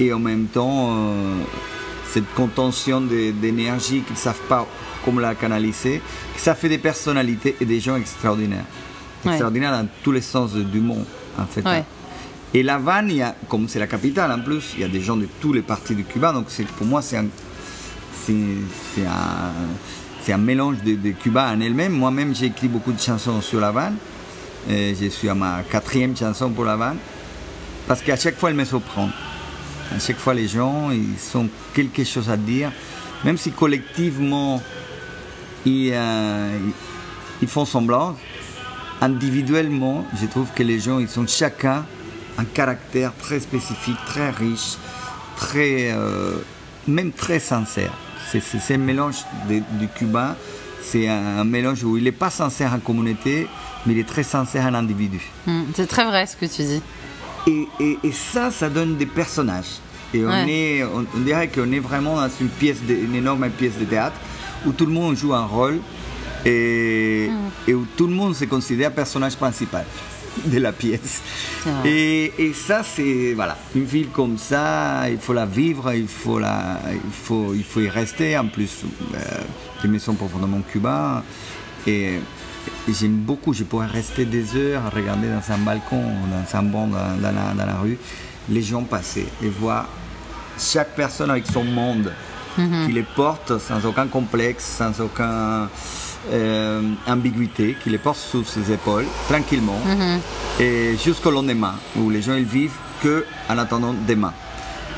Et 0.00 0.12
en 0.12 0.18
même 0.18 0.46
temps, 0.46 0.88
euh, 0.90 1.34
cette 2.10 2.32
contention 2.34 3.00
de- 3.00 3.30
d'énergie 3.32 4.00
qu'ils 4.02 4.14
ne 4.14 4.18
savent 4.18 4.40
pas 4.48 4.66
comment 5.04 5.20
la 5.20 5.34
canaliser, 5.34 6.00
ça 6.36 6.54
fait 6.54 6.68
des 6.68 6.78
personnalités 6.78 7.56
et 7.60 7.64
des 7.64 7.80
gens 7.80 7.96
extraordinaires. 7.96 8.64
Ouais. 9.24 9.32
Extraordinaires 9.32 9.72
dans 9.72 9.88
tous 10.02 10.12
les 10.12 10.20
sens 10.20 10.54
du 10.54 10.80
monde, 10.80 11.04
en 11.38 11.46
fait. 11.46 11.64
Ouais. 11.66 11.84
Et 12.54 12.62
La 12.62 12.76
Havane, 12.76 13.08
il 13.10 13.16
y 13.16 13.22
a, 13.22 13.34
comme 13.48 13.68
c'est 13.68 13.78
la 13.78 13.86
capitale 13.86 14.30
en 14.32 14.40
plus, 14.40 14.72
il 14.76 14.80
y 14.80 14.84
a 14.84 14.88
des 14.88 15.00
gens 15.00 15.16
de 15.16 15.28
tous 15.40 15.52
les 15.52 15.62
partis 15.62 15.94
du 15.94 16.04
Cuba, 16.04 16.32
donc 16.32 16.46
pour 16.78 16.86
moi 16.86 17.02
c'est 17.02 17.16
un, 17.16 17.26
mélange 20.38 20.76
de, 20.84 20.94
de 20.94 21.10
Cuba 21.10 21.50
en 21.54 21.60
elle-même. 21.60 21.92
Moi-même 21.92 22.34
j'ai 22.34 22.46
écrit 22.46 22.68
beaucoup 22.68 22.92
de 22.92 23.00
chansons 23.00 23.40
sur 23.40 23.60
La 23.60 23.68
Havane, 23.68 23.96
Et 24.70 24.94
je 25.00 25.08
suis 25.08 25.28
à 25.28 25.34
ma 25.34 25.62
quatrième 25.70 26.16
chanson 26.16 26.50
pour 26.50 26.64
La 26.64 26.72
Havane, 26.72 26.96
parce 27.86 28.00
qu'à 28.00 28.16
chaque 28.16 28.38
fois 28.38 28.50
elle 28.50 28.56
me 28.56 28.64
surprend. 28.64 29.08
À 29.94 29.98
chaque 29.98 30.18
fois 30.18 30.34
les 30.34 30.48
gens, 30.48 30.90
ils 30.90 31.36
ont 31.36 31.48
quelque 31.74 32.04
chose 32.04 32.28
à 32.28 32.36
dire, 32.36 32.70
même 33.24 33.38
si 33.38 33.52
collectivement 33.52 34.60
ils, 35.64 35.94
font 37.46 37.64
semblant, 37.64 38.16
individuellement, 39.00 40.04
je 40.20 40.26
trouve 40.26 40.48
que 40.54 40.62
les 40.62 40.80
gens, 40.80 40.98
ils 40.98 41.18
ont 41.18 41.26
chacun 41.26 41.84
un 42.38 42.44
caractère 42.44 43.12
très 43.18 43.40
spécifique, 43.40 43.96
très 44.06 44.30
riche, 44.30 44.76
très, 45.36 45.90
euh, 45.92 46.36
même 46.86 47.12
très 47.12 47.38
sincère. 47.38 47.92
C'est 48.30 48.74
un 48.74 48.78
mélange 48.78 49.16
de- 49.48 49.62
du 49.78 49.88
cubain, 49.88 50.34
c'est 50.82 51.08
un, 51.08 51.38
un 51.38 51.44
mélange 51.44 51.82
où 51.84 51.96
il 51.96 52.04
n'est 52.04 52.12
pas 52.12 52.30
sincère 52.30 52.74
en 52.74 52.78
communauté, 52.80 53.46
mais 53.86 53.92
il 53.94 53.98
est 54.00 54.06
très 54.08 54.22
sincère 54.24 54.66
en 54.66 54.74
individu. 54.74 55.20
Hmm, 55.46 55.62
C'est 55.74 55.86
très 55.86 56.04
vrai 56.04 56.26
ce 56.26 56.36
que 56.36 56.46
tu 56.46 56.62
dis. 56.62 56.82
Et, 57.46 57.68
et- 57.80 57.98
et 58.02 58.12
ça, 58.12 58.50
ça 58.50 58.68
donne 58.68 58.96
des 58.96 59.06
personnages. 59.06 59.78
Et 60.14 60.24
on, 60.24 60.28
Ouais. 60.28 60.48
est, 60.50 60.84
on, 60.84 61.04
on 61.14 61.18
dirait 61.20 61.48
qu'on 61.48 61.70
est 61.72 61.78
vraiment 61.80 62.16
dans 62.16 62.28
une 62.40 62.48
pièce, 62.48 62.82
de- 62.82 62.94
une 62.94 63.14
énorme 63.14 63.48
pièce 63.50 63.78
de 63.78 63.84
théâtre 63.84 64.16
où 64.64 64.72
tout 64.72 64.86
le 64.86 64.92
monde 64.92 65.16
joue 65.16 65.34
un 65.34 65.44
rôle 65.46 65.78
et, 66.44 67.28
et 67.68 67.74
où 67.74 67.86
tout 67.96 68.06
le 68.06 68.14
monde 68.14 68.34
se 68.34 68.44
considère 68.44 68.92
personnage 68.92 69.36
principal 69.36 69.84
de 70.44 70.58
la 70.58 70.72
pièce. 70.72 71.22
Et, 71.84 72.32
et 72.38 72.52
ça, 72.52 72.82
c'est 72.82 73.32
voilà, 73.34 73.56
une 73.74 73.84
ville 73.84 74.08
comme 74.12 74.38
ça, 74.38 75.08
il 75.10 75.18
faut 75.18 75.32
la 75.32 75.46
vivre, 75.46 75.92
il 75.94 76.06
faut 76.08 76.38
la, 76.38 76.80
il 76.92 77.00
faut, 77.10 77.52
il 77.54 77.64
faut 77.64 77.80
y 77.80 77.88
rester. 77.88 78.36
En 78.36 78.46
plus, 78.48 78.82
euh, 79.14 79.18
les 79.82 79.88
maisons 79.88 80.14
profondément 80.14 80.60
cubains 80.70 81.22
et, 81.86 81.92
et 82.14 82.20
j'aime 82.92 83.16
beaucoup. 83.16 83.52
Je 83.52 83.64
pourrais 83.64 83.86
rester 83.86 84.24
des 84.24 84.56
heures 84.56 84.82
à 84.86 84.90
regarder 84.90 85.28
dans 85.28 85.54
un 85.54 85.58
balcon, 85.58 86.02
dans 86.30 86.58
un 86.58 86.62
banc, 86.62 86.86
dans, 86.86 87.16
dans 87.20 87.32
la, 87.34 87.52
dans 87.54 87.66
la 87.66 87.76
rue, 87.78 87.98
les 88.48 88.62
gens 88.62 88.82
passer 88.82 89.26
et 89.42 89.48
voir 89.48 89.86
chaque 90.58 90.94
personne 90.94 91.30
avec 91.30 91.46
son 91.46 91.64
monde 91.64 92.12
qui 92.86 92.92
les 92.92 93.02
porte 93.02 93.58
sans 93.58 93.84
aucun 93.84 94.06
complexe, 94.06 94.64
sans 94.78 94.98
aucune 95.00 95.68
ambiguïté, 97.06 97.76
qui 97.82 97.90
les 97.90 97.98
porte 97.98 98.18
sous 98.18 98.44
ses 98.44 98.72
épaules 98.72 99.04
tranquillement 99.28 99.78
et 100.60 100.96
jusqu'au 101.02 101.30
lendemain 101.30 101.74
où 101.96 102.10
les 102.10 102.22
gens 102.22 102.34
ils 102.34 102.44
vivent 102.44 102.76
que 103.02 103.24
en 103.48 103.58
attendant 103.58 103.94
demain. 104.08 104.32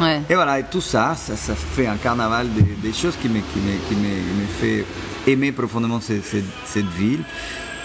Ouais. 0.00 0.23
Et 0.30 0.35
voilà, 0.37 0.61
et 0.61 0.64
tout 0.71 0.80
ça, 0.80 1.16
ça, 1.16 1.37
ça 1.37 1.54
fait 1.57 1.88
un 1.88 1.97
carnaval 1.97 2.47
des, 2.52 2.62
des 2.62 2.92
choses 2.92 3.16
qui 3.21 3.28
me, 3.28 3.40
qui, 3.40 3.59
me, 3.59 3.76
qui 3.88 3.97
me, 3.97 4.09
me 4.42 4.47
fait 4.61 4.85
aimer 5.26 5.50
profondément 5.50 6.00
cette, 6.00 6.25
cette- 6.25 6.45
cette 6.64 6.87
ville. 6.87 7.23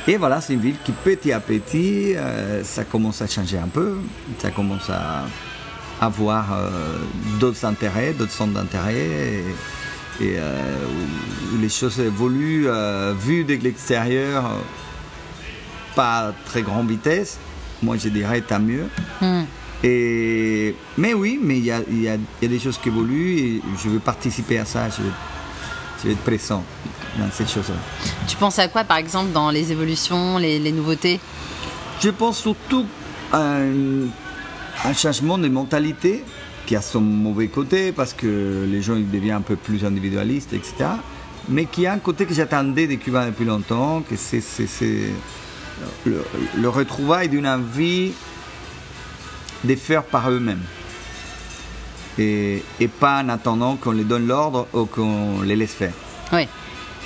Et 0.08 0.18
voilà, 0.18 0.42
c'est 0.42 0.54
une 0.54 0.60
ville 0.60 0.76
qui 0.84 0.92
petit 0.92 1.32
à 1.32 1.40
petit, 1.40 2.14
euh, 2.16 2.62
ça 2.64 2.84
commence 2.84 3.22
à 3.22 3.28
changer 3.28 3.58
un 3.58 3.68
peu, 3.70 4.00
ça 4.40 4.52
commence 4.52 4.90
à 4.90 5.26
avoir 6.02 6.54
euh, 6.54 6.98
d'autres 7.40 7.64
intérêts, 7.66 8.12
d'autres 8.14 8.32
centres 8.34 8.52
d'intérêt, 8.54 8.96
et, 8.96 9.44
et, 10.26 10.36
euh, 10.38 10.86
où, 11.54 11.62
les 11.62 11.70
choses 11.70 12.00
évoluent, 12.02 12.68
vues 13.18 13.46
de 13.46 13.54
l'extérieur, 13.56 14.44
pas 15.96 16.28
à 16.30 16.34
très 16.46 16.64
grande 16.64 16.90
vitesse. 16.90 17.38
Moi, 17.82 17.96
je 17.98 18.10
dirais 18.10 18.42
tant 18.42 18.60
mieux. 18.60 18.88
Hmm. 19.22 19.44
Et, 19.86 20.76
mais 20.98 21.14
oui, 21.14 21.40
mais 21.42 21.58
il 21.60 21.66
y 21.66 21.72
a, 21.72 21.80
il 21.90 22.02
y 22.02 22.10
a- 22.10 22.16
il 22.16 22.44
y 22.44 22.46
a 22.46 22.50
des 22.50 22.60
choses 22.60 22.78
qui 22.78 22.90
évoluent 22.90 23.38
et 23.38 23.62
je 23.82 23.90
veux 23.90 24.00
participer 24.00 24.58
à 24.58 24.66
ça. 24.66 24.90
Je 24.90 25.02
je 26.04 26.10
vais 26.10 26.14
être 26.14 26.24
présent 26.24 26.64
dans 27.18 27.32
ces 27.32 27.46
choses-là. 27.46 27.76
Tu 28.28 28.36
penses 28.36 28.60
à 28.60 28.68
quoi 28.68 28.84
par 28.84 28.98
exemple 28.98 29.32
dans 29.32 29.50
les 29.50 29.72
évolutions, 29.72 30.38
les, 30.38 30.60
les 30.60 30.72
nouveautés? 30.72 31.20
Je 32.02 32.10
pense 32.10 32.40
surtout 32.40 32.86
à 33.32 33.58
un, 33.58 34.08
un 34.84 34.94
changement 34.94 35.38
de 35.38 35.48
mentalité 35.48 36.24
qui 36.66 36.76
a 36.76 36.82
son 36.82 37.02
mauvais 37.02 37.48
côté 37.48 37.92
parce 37.92 38.14
que 38.14 38.66
les 38.70 38.82
gens 38.82 38.96
ils 38.96 39.10
deviennent 39.10 39.38
un 39.38 39.42
peu 39.42 39.56
plus 39.56 39.86
individualistes, 39.86 40.54
etc. 40.54 40.74
Mais 41.50 41.66
qui 41.66 41.86
a 41.86 41.94
un 41.94 42.00
côté 42.00 42.26
que 42.26 42.34
j'attendais 42.34 42.88
des 42.88 42.98
Cubains 42.98 43.28
depuis 43.28 43.46
longtemps, 43.46 44.02
que 44.02 44.16
c'est 44.16 44.42
le, 46.06 46.24
le 46.58 46.70
retrouvail 46.70 47.30
d'une 47.30 47.48
envie 47.48 48.14
de 49.64 49.76
faire 49.76 50.04
par 50.04 50.30
eux-mêmes. 50.30 50.62
Et, 52.20 52.64
et 52.80 52.88
pas 52.88 53.22
en 53.24 53.30
attendant 53.30 53.76
qu'on 53.76 53.92
les 53.92 54.04
donne 54.04 54.28
l'ordre 54.28 54.68
ou 54.74 54.86
qu'on 54.86 55.42
les 55.42 55.56
laisse 55.56 55.74
faire. 55.74 55.94
Oui. 56.32 56.48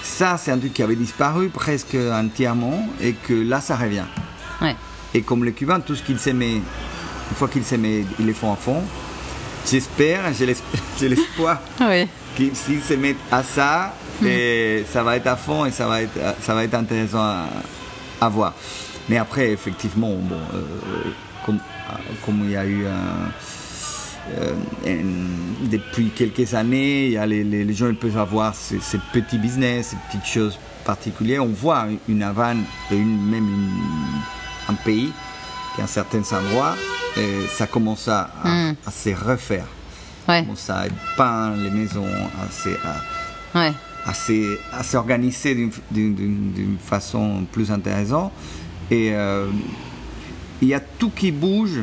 Ça, 0.04 0.38
c'est 0.38 0.52
un 0.52 0.58
truc 0.58 0.74
qui 0.74 0.84
avait 0.84 0.96
disparu 0.96 1.50
presque 1.50 1.96
entièrement 1.96 2.88
et 3.02 3.14
que 3.14 3.34
là, 3.34 3.62
ça 3.62 3.76
revient. 3.76 4.06
Ouais. 4.62 4.76
Et 5.14 5.22
comme 5.22 5.44
les 5.46 5.54
Cubains, 5.54 5.80
tout 5.80 5.96
ce 5.96 6.04
qu'ils 6.04 6.20
s'aimaient, 6.20 6.56
une 6.56 7.36
fois 7.36 7.48
qu'ils 7.48 7.64
s'aimaient, 7.64 8.04
ils 8.20 8.26
le 8.26 8.34
font 8.34 8.52
à 8.54 8.56
fond. 8.56 8.84
J'espère, 9.70 10.34
j'ai 10.34 10.46
l'esp- 10.46 10.64
j'ai 11.00 11.10
l'espoir 11.10 11.60
Oui. 11.82 12.08
qu'ils 12.36 12.56
s'ils 12.56 12.82
se 12.82 12.94
mettent 12.94 13.18
à 13.32 13.44
ça, 13.44 13.94
et 14.26 14.86
ça 14.92 15.04
va 15.04 15.16
être 15.18 15.28
à 15.28 15.36
fond 15.36 15.66
et 15.66 15.72
ça 15.72 15.88
va 15.88 16.02
être, 16.02 16.18
ça 16.42 16.54
va 16.56 16.64
être 16.64 16.74
intéressant 16.74 17.20
à, 17.22 17.46
à 18.22 18.30
voir. 18.30 18.54
Mais 19.10 19.18
après, 19.18 19.52
effectivement, 19.52 20.12
bon, 20.16 20.36
euh, 20.54 20.62
comme, 21.46 21.60
comme 22.26 22.42
il 22.46 22.52
y 22.52 22.56
a 22.58 22.66
eu 22.66 22.86
euh, 22.86 22.90
un- 22.92 23.32
depuis 25.72 26.10
quelques 26.10 26.53
années, 26.53 27.07
il 27.07 27.12
y 27.13 27.17
a 27.17 27.25
les, 27.25 27.43
les- 27.43 27.63
les 27.65 27.74
gens 27.74 27.88
ils 27.88 27.96
peuvent 27.96 28.17
avoir 28.17 28.53
ces, 28.55 28.79
ces 28.79 29.00
petits 29.13 29.38
business, 29.38 29.88
ces 29.89 29.98
petites 30.07 30.31
choses 30.31 30.57
particulières. 30.86 31.43
On 31.43 31.48
voit 31.48 31.86
une 32.07 32.24
Havane, 32.24 32.63
une, 32.91 33.22
même 33.29 33.46
une- 33.48 34.69
un 34.69 34.74
pays, 34.75 35.12
qui 35.75 35.81
à 35.81 35.88
certains 35.88 36.24
endroits, 36.38 36.75
et 37.17 37.48
ça 37.50 37.67
commence 37.67 38.07
à, 38.07 38.29
Mm. 38.43 38.74
à 38.86 38.91
se 38.91 39.10
refaire. 39.10 39.65
Ouais. 40.27 40.41
commence 40.41 40.69
à 40.69 40.88
être 40.88 40.96
peint, 41.15 41.55
les 41.55 41.69
maisons, 41.69 42.05
à 42.05 43.57
Ouais. 43.57 43.72
à 44.05 44.13
se- 44.13 44.57
à 44.74 44.84
s'organiser 44.84 45.55
d'une 45.89 46.77
façon 46.86 47.46
plus 47.51 47.72
intéressante. 47.72 48.31
Et 48.91 49.12
euh, 49.13 49.48
il 50.62 50.67
y 50.67 50.74
a 50.74 50.81
tout 50.81 51.10
qui 51.12 51.31
bouge, 51.31 51.79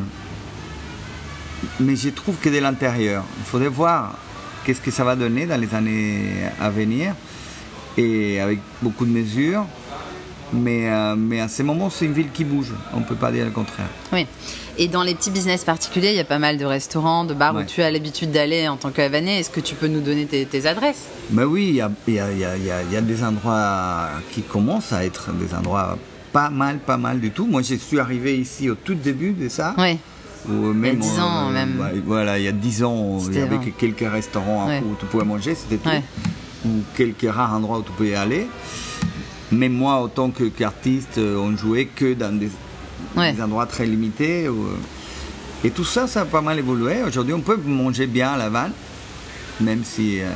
mais 1.81 1.97
je 1.97 2.11
trouve 2.11 2.37
que 2.37 2.49
de 2.49 2.59
l'intérieur. 2.59 3.25
Il 3.39 3.45
faudrait 3.45 3.69
voir 3.69 4.17
qu'est-ce 4.65 4.81
que 4.81 4.91
ça 4.91 5.05
va 5.05 5.17
donner 5.17 5.47
dans 5.47 5.61
les 5.61 5.75
années 5.75 6.23
à 6.61 6.71
venir, 6.71 7.15
et 7.97 8.41
avec 8.41 8.59
beaucoup 8.83 9.07
de 9.07 9.11
mesures. 9.13 9.65
Mais, 10.53 10.89
euh, 10.89 11.17
mais 11.17 11.41
à 11.41 11.49
ces 11.49 11.65
moments, 11.65 11.91
c'est 11.91 12.05
une 12.05 12.13
ville 12.13 12.31
qui 12.33 12.45
bouge. 12.45 12.73
On 12.93 13.01
ne 13.01 13.05
peut 13.05 13.17
pas 13.17 13.33
dire 13.33 13.45
le 13.45 13.51
contraire. 13.51 13.89
Oui. 14.13 14.25
Et 14.79 14.87
dans 14.87 15.03
les 15.03 15.15
petits 15.15 15.31
business 15.31 15.65
particuliers, 15.65 16.11
il 16.11 16.17
y 16.17 16.21
a 16.21 16.25
pas 16.25 16.39
mal 16.39 16.59
de 16.59 16.65
restaurants, 16.65 17.25
de 17.25 17.35
bars 17.35 17.55
Ouais. 17.57 17.63
où 17.63 17.67
tu 17.67 17.83
as 17.83 17.91
l'habitude 17.91 18.31
d'aller 18.31 18.69
en 18.69 18.77
tant 18.77 18.91
qu'Havanais. 18.91 19.41
Est-ce 19.41 19.51
que 19.51 19.61
tu 19.61 19.75
peux 19.75 19.89
nous 19.89 20.01
donner 20.01 20.27
tes, 20.27 20.45
tes 20.47 20.67
adresses? 20.67 21.07
Mais 21.31 21.43
oui, 21.45 21.69
il 21.71 21.75
y 21.77 21.81
a, 21.81 21.91
il 22.07 22.15
y 22.15 22.21
a- 22.21 22.31
il 22.31 22.39
y 22.39 22.45
a- 22.45 22.57
il 22.57 22.65
y 22.67 22.71
a- 22.71 22.83
il 22.83 22.93
y 22.93 22.97
a 22.97 23.01
des 23.01 23.25
endroits 23.25 24.11
qui 24.33 24.43
commencent 24.43 24.93
à 24.93 25.05
être 25.05 25.33
des 25.33 25.53
endroits 25.55 25.99
pas 26.33 26.51
mal, 26.51 26.79
pas 26.79 26.99
mal 26.99 27.19
du 27.21 27.31
tout. 27.31 27.47
Moi, 27.47 27.63
je 27.63 27.75
suis 27.75 27.99
arrivé 27.99 28.37
ici 28.39 28.69
au 28.71 28.75
tout 28.77 28.95
début 28.95 29.33
de 29.33 29.49
ça. 29.49 29.75
Oui. 29.79 29.99
Même, 30.49 30.99
10 30.99 31.19
ans, 31.21 31.51
même. 31.51 31.79
ouais, 31.81 32.03
Voilà, 32.05 32.39
il 32.39 32.45
y 32.45 32.49
a 32.49 32.53
10 32.53 32.85
ans, 32.85 33.19
il 33.29 33.35
y 33.35 33.39
avait 33.41 33.57
vrai. 33.57 33.73
quelques 33.79 34.11
restaurants 34.11 34.67
Ouais. 34.69 34.83
où 34.85 34.95
tu 34.99 35.07
pouvais 35.07 35.25
manger, 35.25 35.55
c'était 35.55 35.77
tout. 35.79 35.89
Ouais. 35.89 36.03
Ou 36.67 36.83
quelques 36.97 37.29
rares 37.31 37.55
endroits 37.55 37.79
où 37.79 37.83
tu 37.83 37.93
pouvais 37.93 38.15
aller. 38.15 38.47
Mais 39.53 39.69
moi, 39.69 39.95
en 39.95 40.09
tant 40.09 40.31
qu'artiste, 40.31 41.19
euh, 41.19 41.37
on 41.39 41.57
jouait 41.57 41.87
que 41.87 42.15
dans 42.15 42.37
des, 42.39 42.51
Ouais. 43.17 43.33
des 43.33 43.43
endroits 43.43 43.67
très 43.67 43.87
limités. 43.87 44.49
où- 44.49 44.69
Et 45.63 45.71
tout 45.71 45.85
ça, 45.85 46.07
ça 46.07 46.23
a 46.23 46.25
pas 46.27 46.41
mal 46.43 46.59
évolué. 46.59 47.03
Aujourd'hui, 47.07 47.33
on 47.33 47.41
peut 47.41 47.57
manger 47.65 48.07
bien 48.07 48.33
à 48.33 48.37
Laval, 48.37 48.71
même 49.61 49.83
si, 49.85 50.21
euh, 50.21 50.29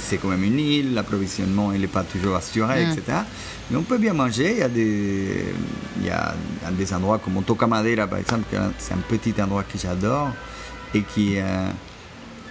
si 0.00 0.06
c'est 0.08 0.16
quand 0.18 0.28
même 0.28 0.44
une 0.44 0.58
île, 0.58 0.94
l'approvisionnement 0.94 1.72
il 1.72 1.80
n'est 1.80 1.86
pas 1.86 2.02
toujours 2.04 2.36
assuré, 2.36 2.86
Mm. 2.86 2.90
etc. 2.92 3.02
Mais 3.70 3.76
on 3.76 3.82
peut 3.82 3.98
bien 3.98 4.12
manger. 4.12 4.52
Il 4.52 4.58
y 4.58 4.62
a 4.62 4.68
des, 4.68 5.44
il 6.00 6.06
y 6.06 6.10
a 6.10 6.34
des 6.72 6.92
endroits 6.94 7.18
comme 7.18 7.42
Toca 7.42 7.66
Madera, 7.66 8.06
par 8.06 8.18
exemple, 8.18 8.44
c'est 8.78 8.94
un 8.94 8.98
petit 9.08 9.34
endroit 9.42 9.62
que 9.64 9.78
j'adore 9.78 10.30
et 10.94 11.02
qui, 11.02 11.34
euh, 11.38 11.68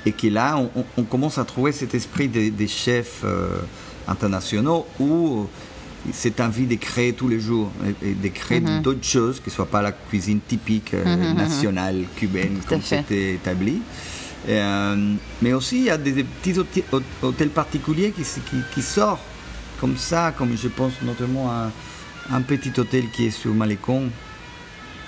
et 0.06 0.12
qui 0.12 0.30
là, 0.30 0.60
on, 0.98 1.04
commence 1.04 1.38
à 1.38 1.46
trouver 1.46 1.72
cet 1.72 1.94
esprit 1.96 2.28
des, 2.28 2.52
des 2.52 2.68
chefs 2.68 3.22
euh, 3.24 3.60
internationaux 4.08 4.86
où 5.00 5.48
cette 6.14 6.40
envie 6.40 6.68
de 6.68 6.76
créer 6.76 7.14
tous 7.14 7.28
les 7.28 7.40
jours 7.40 7.72
et, 8.04 8.14
de 8.14 8.28
créer 8.28 8.60
Mhm. 8.60 8.82
d'autres 8.84 9.04
choses 9.08 9.40
qui 9.40 9.50
ne 9.50 9.56
soient 9.56 9.66
pas 9.66 9.82
la 9.82 9.92
cuisine 9.92 10.40
typique 10.48 10.94
euh, 10.94 11.04
Mhm, 11.04 11.30
mhm. 11.32 11.38
nationale 11.38 12.04
cubaine 12.16 12.60
Tout 12.62 12.68
comme 12.70 12.82
c'était 12.84 13.34
établi. 13.36 13.82
Et, 14.48 14.52
euh, 14.60 15.14
mais 15.42 15.54
aussi, 15.54 15.78
il 15.78 15.84
y 15.86 15.90
a 15.90 15.98
des, 15.98 16.12
des 16.12 16.24
petits 16.24 16.56
hôtels, 17.24 17.50
particuliers 17.50 18.12
qui, 18.12 18.22
qui, 18.24 18.58
qui 18.74 18.82
sortent 18.82 19.22
comme 19.80 19.98
ça, 19.98 20.34
comme 20.38 20.56
je 20.56 20.68
pense 20.68 20.94
notamment 21.04 21.50
à 21.50 21.72
un 22.32 22.42
petit 22.42 22.72
hôtel 22.80 23.10
qui 23.12 23.26
est 23.28 23.32
sur 23.32 23.54
Malécon, 23.54 24.04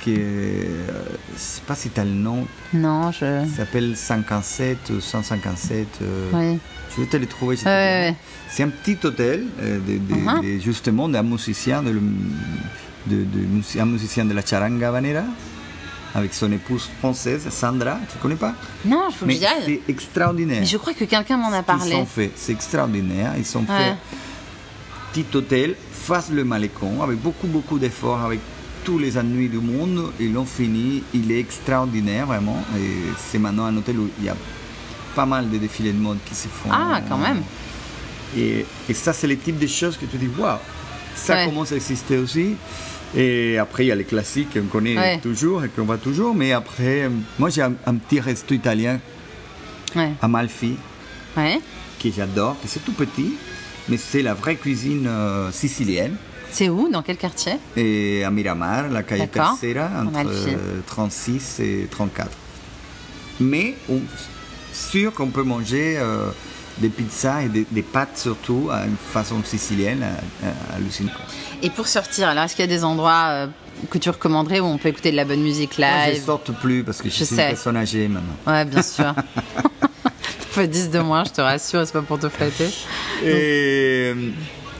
qui 0.03 0.13
est, 0.13 0.17
euh, 0.19 0.87
je 1.29 1.33
ne 1.33 1.37
sais 1.37 1.61
pas 1.67 1.75
si 1.75 1.89
tu 1.89 1.99
as 1.99 2.03
le 2.05 2.11
nom, 2.11 2.45
Non, 2.73 3.11
je. 3.11 3.43
il 3.45 3.49
s'appelle 3.49 3.95
57 3.95 4.89
ou 4.91 4.99
157. 5.01 5.87
euh, 6.01 6.29
Oui. 6.33 6.59
Je 6.95 7.01
vais 7.01 7.07
te 7.07 7.17
le 7.17 7.27
trouver. 7.27 7.55
dirai. 7.57 7.69
ouais, 7.69 8.09
ouais. 8.09 8.15
C'est 8.49 8.63
un 8.63 8.69
petit 8.69 8.97
hôtel, 9.05 9.45
euh, 9.61 9.77
de, 9.79 9.97
de- 9.99 10.19
Mhm. 10.19 10.41
de- 10.41 10.59
justement 10.59 11.07
d'un 11.07 11.21
musicien, 11.23 11.83
de, 11.83 11.91
le- 11.91 12.01
un 13.79 13.85
musicien 13.85 14.25
de 14.25 14.33
la 14.33 14.43
charanga 14.45 14.89
habanera, 14.89 15.23
avec 16.15 16.33
son 16.33 16.51
épouse 16.51 16.89
française, 16.99 17.47
Sandra. 17.49 17.97
Tu 18.11 18.17
connais 18.19 18.35
pas? 18.35 18.53
Non, 18.85 19.03
il 19.09 19.13
faut 19.13 19.25
que 19.25 19.29
Mais 19.31 19.35
j'y 19.37 19.45
aille. 19.45 19.63
c'est 19.65 19.81
extraordinaire. 19.91 20.59
Mais 20.61 20.65
je 20.65 20.77
crois 20.77 20.93
que 20.93 21.03
quelqu'un 21.05 21.37
m'en 21.37 21.51
a 21.51 21.59
Ils 21.59 21.63
parlé. 21.63 21.91
sont 21.91 22.05
faits, 22.05 22.31
c'est 22.35 22.51
extraordinaire. 22.53 23.33
Ils 23.37 23.45
sont 23.45 23.59
Ouais. 23.61 23.65
faits 23.67 23.95
petit 25.13 25.37
hôtel 25.37 25.75
face 25.91 26.29
le 26.31 26.43
Malécon, 26.43 27.01
avec 27.01 27.17
beaucoup 27.19 27.47
beaucoup 27.47 27.79
d'efforts, 27.79 28.21
avec 28.21 28.39
tous 28.83 28.97
les 28.99 29.17
ennuis 29.17 29.49
du 29.49 29.57
monde. 29.59 30.11
Ils 30.19 30.31
l'ont 30.33 30.45
fini. 30.45 31.03
Il 31.13 31.31
est 31.31 31.39
extraordinaire 31.39 32.25
vraiment. 32.27 32.61
Et 32.77 33.11
c'est 33.17 33.39
maintenant 33.39 33.65
un 33.65 33.75
hôtel 33.77 33.99
où 33.99 34.09
il 34.19 34.25
y 34.25 34.29
a 34.29 34.35
pas 35.15 35.25
mal 35.25 35.49
de 35.49 35.57
défilés 35.57 35.91
de 35.93 35.97
mode 35.99 36.19
qui 36.25 36.35
se 36.35 36.47
font. 36.47 36.69
Ah, 36.71 37.01
quand 37.09 37.17
même. 37.17 37.41
Et, 38.37 38.65
et 38.87 38.93
ça, 38.93 39.13
c'est 39.13 39.25
les 39.27 39.37
types 39.37 39.57
de 39.57 39.67
choses 39.67 39.97
que 39.97 40.05
tu 40.05 40.17
dis, 40.17 40.29
waouh, 40.37 40.57
ça 41.17 41.35
Ouais. 41.35 41.45
commence 41.45 41.71
à 41.71 41.75
exister 41.75 42.17
aussi. 42.17 42.55
Et 43.15 43.57
après, 43.57 43.85
il 43.85 43.87
y 43.87 43.91
a 43.91 43.95
les 43.95 44.03
classiques 44.03 44.53
qu'on 44.53 44.67
connaît 44.67 44.97
Ouais. 44.97 45.19
toujours 45.19 45.63
et 45.63 45.69
qu'on 45.69 45.83
voit 45.83 45.97
toujours. 45.97 46.33
Mais 46.35 46.51
après, 46.53 47.03
euh, 47.03 47.09
moi, 47.39 47.49
j'ai 47.49 47.61
un, 47.61 47.73
un 47.85 47.95
petit 47.95 48.19
resto 48.19 48.53
italien 48.53 48.99
Ouais. 49.95 50.11
à 50.21 50.27
Malfi 50.27 50.75
Ouais. 51.35 51.59
que 52.01 52.09
j'adore, 52.11 52.57
c'est 52.65 52.83
tout 52.83 52.91
petit, 52.93 53.33
mais 53.89 53.97
c'est 53.97 54.21
la 54.21 54.33
vraie 54.33 54.55
cuisine 54.55 55.05
euh, 55.07 55.51
sicilienne. 55.51 56.15
C'est 56.51 56.69
où? 56.69 56.89
Dans 56.89 57.01
quel 57.01 57.17
quartier? 57.17 57.53
Et 57.75 58.23
à 58.23 58.31
Miramar, 58.31 58.89
la 58.89 59.03
calle. 59.03 59.27
Tercera, 59.29 59.89
entre 60.05 60.17
Amalfi. 60.19 60.49
euh, 60.49 60.79
36 60.87 61.59
et 61.59 61.87
34. 61.91 62.29
Mais 63.39 63.75
on, 63.89 63.99
sûr 64.73 65.13
qu'on 65.13 65.27
peut 65.27 65.43
manger 65.43 65.95
euh, 65.97 66.29
des 66.79 66.89
pizzas 66.89 67.41
et 67.43 67.49
des, 67.49 67.65
des 67.71 67.81
pâtes 67.81 68.17
surtout 68.17 68.69
à 68.71 68.85
une 68.85 68.95
façon 68.97 69.43
sicilienne, 69.43 70.05
hallucinante. 70.75 71.11
Et 71.63 71.69
pour 71.69 71.87
sortir, 71.87 72.29
alors 72.29 72.43
est-ce 72.43 72.55
qu'il 72.55 72.63
y 72.65 72.67
a 72.67 72.71
des 72.75 72.83
endroits 72.83 73.25
euh, 73.29 73.47
que 73.89 73.97
tu 73.97 74.09
recommanderais 74.09 74.59
où 74.59 74.65
on 74.65 74.77
peut 74.77 74.89
écouter 74.89 75.11
de 75.11 75.15
la 75.15 75.25
bonne 75.25 75.41
musique 75.41 75.77
Moi, 75.79 75.87
je 76.05 76.09
ne 76.09 76.13
live? 76.15 76.23
sorte 76.25 76.51
plus 76.59 76.83
parce 76.83 76.99
que 77.01 77.09
je, 77.09 77.13
Je 77.17 77.23
suis 77.23 77.35
sais. 77.35 77.41
une 77.43 77.47
personne 77.49 77.77
âgée 77.77 78.07
maintenant. 78.07 78.35
Ouais, 78.45 78.63
bien 78.65 78.81
sûr. 78.83 79.13
Tu 79.15 80.47
fais 80.51 80.67
10 80.67 80.89
de 80.91 80.99
moins, 80.99 81.23
je 81.23 81.31
te 81.31 81.41
rassure, 81.41 81.85
c'est 81.85 81.93
pas 81.93 82.01
pour 82.01 82.19
te 82.19 82.29
flatter. 82.29 82.69
Et 83.23 84.13
euh, 84.15 84.29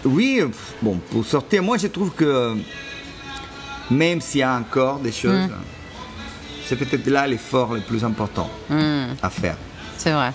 oui, 0.06 0.42
bon, 0.82 1.00
pour 1.12 1.26
sortir, 1.26 1.64
moi 1.64 1.78
je 1.78 1.88
trouve 1.88 2.12
que 2.12 2.24
euh, 2.26 2.56
même 3.90 4.22
s'il 4.22 4.42
y 4.42 4.44
a 4.44 4.54
encore 4.56 5.00
des 5.00 5.12
choses, 5.12 5.50
c'est 6.68 6.76
peut-être 6.76 7.08
là 7.08 7.26
l'effort 7.28 7.74
le 7.74 7.82
plus 7.82 8.04
important 8.04 8.50
Hmm, 8.70 9.14
à 9.22 9.30
faire. 9.30 9.56
c'est 9.98 10.12
vrai. 10.12 10.32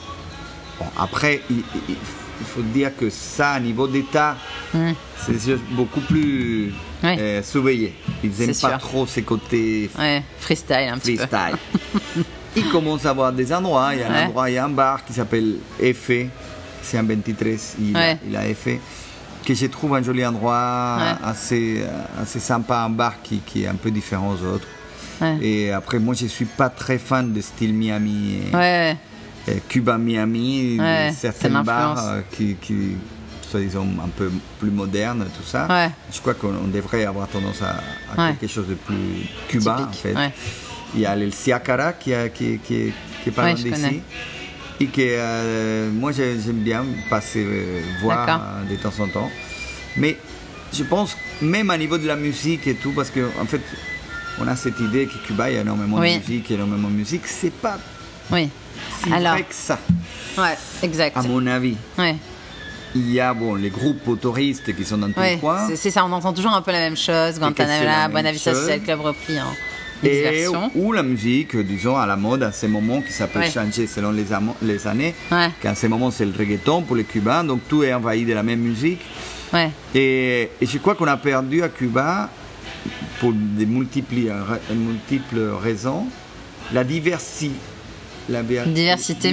Bon, 0.83 1.03
après, 1.03 1.41
il, 1.51 1.59
il- 1.89 1.97
il 2.41 2.47
faut 2.47 2.63
dire 2.63 2.91
que 2.97 3.09
ça, 3.09 3.53
à 3.53 3.61
niveau 3.61 3.87
d'État, 3.87 4.37
Hmm. 4.75 4.93
c'est 5.19 5.57
beaucoup 5.73 6.01
plus 6.01 6.73
euh, 7.05 7.43
surveillé. 7.43 7.95
Ils 8.25 8.31
n'aiment 8.31 8.49
pas 8.49 8.55
sûr. 8.55 8.79
trop 8.79 9.07
ces 9.07 9.23
côtés 9.23 9.91
Ouais, 9.99 10.23
freestyle 10.41 10.89
un 10.93 10.99
petit 10.99 11.17
peu. 11.17 11.27
freestyle. 11.27 12.25
Ils 12.57 12.69
commencent 12.69 13.07
à 13.07 13.11
avoir 13.11 13.33
des 13.33 13.53
endroits. 13.53 13.91
Il 13.95 14.01
y 14.01 14.03
a 14.03 14.09
un 14.09 14.13
Ouais. 14.13 14.25
endroit, 14.27 14.51
il 14.51 14.55
y 14.55 14.59
a 14.59 14.65
un 14.65 14.69
bar 14.71 15.05
qui 15.05 15.13
s'appelle 15.13 15.57
Effet. 15.81 16.29
C'est 16.83 16.99
un 16.99 17.03
23, 17.03 17.47
il, 17.81 17.97
a, 17.97 18.13
il 18.29 18.37
a 18.37 18.47
Effet. 18.49 18.81
Que 19.45 19.55
je 19.55 19.67
trouve 19.67 19.95
un 19.95 20.03
joli 20.03 20.25
endroit, 20.27 20.99
Ouais. 20.99 21.29
assez, 21.29 21.85
assez 22.21 22.41
sympa, 22.41 22.79
un 22.81 22.91
bar 22.91 23.15
qui, 23.23 23.39
qui 23.39 23.65
est 23.65 23.69
un 23.69 23.75
peu 23.75 23.91
différent 23.91 24.31
aux 24.35 24.45
autres. 24.47 24.67
Ouais. 25.21 25.37
Et 25.41 25.73
après, 25.73 25.99
moi, 25.99 26.15
je 26.15 26.27
suis 26.27 26.45
pas 26.47 26.69
très 26.71 26.99
fan 26.99 27.33
de 27.33 27.41
style 27.41 27.73
Miami. 27.75 28.41
et- 28.53 28.57
Ouais, 28.57 28.97
Cuba 29.69 29.99
Miami, 29.99 30.79
Ouais, 30.79 31.11
de 31.11 31.15
ça 31.15 31.33
certains 31.33 31.63
bars 31.63 31.99
euh, 32.09 32.21
qui, 32.31 32.55
qui 32.61 32.97
soi-disant 33.51 33.87
un 34.03 34.09
peu 34.09 34.31
plus 34.61 34.71
modernes, 34.71 35.27
tout 35.37 35.47
ça. 35.47 35.67
Ouais. 35.69 35.91
Je 36.13 36.21
crois 36.21 36.35
qu'on 36.35 36.55
on 36.65 36.69
devrait 36.69 37.05
avoir 37.05 37.29
tendance 37.29 37.61
à, 37.63 37.81
à 38.17 38.27
Ouais. 38.29 38.37
quelque 38.39 38.51
chose 38.53 38.69
de 38.69 38.75
plus 38.75 39.27
cubain 39.49 39.89
en 39.89 39.93
fait. 39.93 40.15
ouais. 40.15 40.33
Il 40.95 41.01
y 41.01 41.07
a 41.07 41.17
le 41.17 41.31
Siacara 41.31 41.95
qui, 41.95 42.13
a- 42.15 42.29
qui, 42.29 42.59
qui, 42.59 42.93
qui 43.23 43.29
est 43.29 43.33
pas 43.33 43.45
Ouais, 43.45 43.55
d'ici. 43.55 44.01
Et 44.81 44.87
que 44.87 45.01
euh, 45.01 45.91
moi 45.93 46.13
j'ai- 46.13 46.39
j'aime 46.41 46.57
bien 46.63 46.85
passer 47.11 47.45
euh, 47.47 47.81
voir 48.03 48.29
euh, 48.29 48.71
de 48.71 48.77
temps 48.77 48.93
en 49.01 49.09
temps. 49.09 49.31
Mais 49.97 50.17
je 50.73 50.83
pense 50.85 51.17
même 51.41 51.71
à 51.71 51.79
niveau 51.79 51.99
de 51.99 52.07
la 52.07 52.17
musique 52.17 52.67
et 52.67 52.75
tout, 52.75 52.93
parce 52.93 53.11
que 53.11 53.21
en 53.41 53.45
fait 53.47 53.61
on 54.41 54.49
a 54.49 54.57
cette 54.57 54.81
idée 54.81 55.07
que 55.07 55.19
Cuba 55.27 55.51
il 55.51 55.55
y 55.55 55.59
a 55.59 55.61
énormément 55.61 55.99
Oui. 55.99 56.15
de 56.15 56.19
musique, 56.21 56.51
énormément 56.51 56.89
de 56.89 56.95
musique. 56.95 57.27
C'est 57.27 57.53
pas 57.53 57.79
oui. 58.33 58.49
si 59.05 59.13
Alors, 59.13 59.37
que 59.37 59.43
ça, 59.51 59.79
ouais, 60.39 60.57
exact. 60.83 61.17
à 61.17 61.23
mon 61.23 61.47
avis. 61.47 61.77
Ouais, 61.99 62.17
Il 62.95 63.11
y 63.11 63.21
a 63.21 63.33
bon, 63.35 63.55
les 63.55 63.71
groupes 63.71 64.21
touristes 64.21 64.75
qui 64.77 64.85
sont 64.85 64.99
dans 64.99 65.11
tous 65.11 65.21
les 65.21 65.39
coins. 65.39 65.69
c'est- 65.75 65.91
ça, 65.91 66.05
on 66.05 66.13
entend 66.13 66.33
toujours 66.33 66.53
un 66.55 66.63
peu 66.63 66.73
la 66.73 66.79
même 66.81 66.97
chose. 66.97 67.35
c'est 67.35 67.39
Guantanamera, 67.41 67.85
la 67.85 68.03
même 68.09 68.13
Buena 68.13 68.33
Vista 68.33 68.51
chose. 68.53 68.61
Social 68.63 68.81
Club 68.83 69.01
repris 69.01 69.41
en 69.41 69.53
Et 70.05 70.47
ou 70.75 70.93
la 70.93 71.03
musique, 71.05 71.57
disons, 71.57 71.97
à 71.97 72.07
la 72.07 72.17
mode 72.17 72.43
à 72.43 72.51
ces 72.53 72.67
moments 72.69 73.01
qui 73.03 73.13
s'appelle 73.13 73.43
Ouais. 73.43 73.51
changer 73.51 73.87
selon 73.87 74.11
les, 74.11 74.25
les 74.63 74.87
années. 74.87 75.15
Ouais. 75.31 75.49
Qu'à 75.61 75.75
ces 75.77 75.87
moments, 75.89 76.11
c'est 76.11 76.25
le 76.25 76.33
reggaeton 76.37 76.83
pour 76.83 76.97
les 76.97 77.05
Cubains, 77.05 77.45
donc 77.45 77.61
tout 77.69 77.83
est 77.85 77.95
envahi 77.95 78.25
de 78.25 78.35
la 78.35 78.43
même 78.43 78.59
musique. 78.61 79.01
Ouais, 79.53 79.71
Et, 79.95 80.51
et 80.61 80.67
je 80.67 80.79
crois 80.79 80.95
qu'on 80.97 81.07
a 81.07 81.17
perdu 81.19 81.63
à 81.63 81.69
Cuba, 81.69 82.31
pour 83.21 83.33
des 83.33 83.67
multiples, 83.67 84.33
multiples 84.75 85.51
raisons, 85.63 86.07
la 86.73 86.83
diversité. 86.85 87.55
La 88.29 88.43
ver- 88.43 88.67
Diversité 88.67 89.33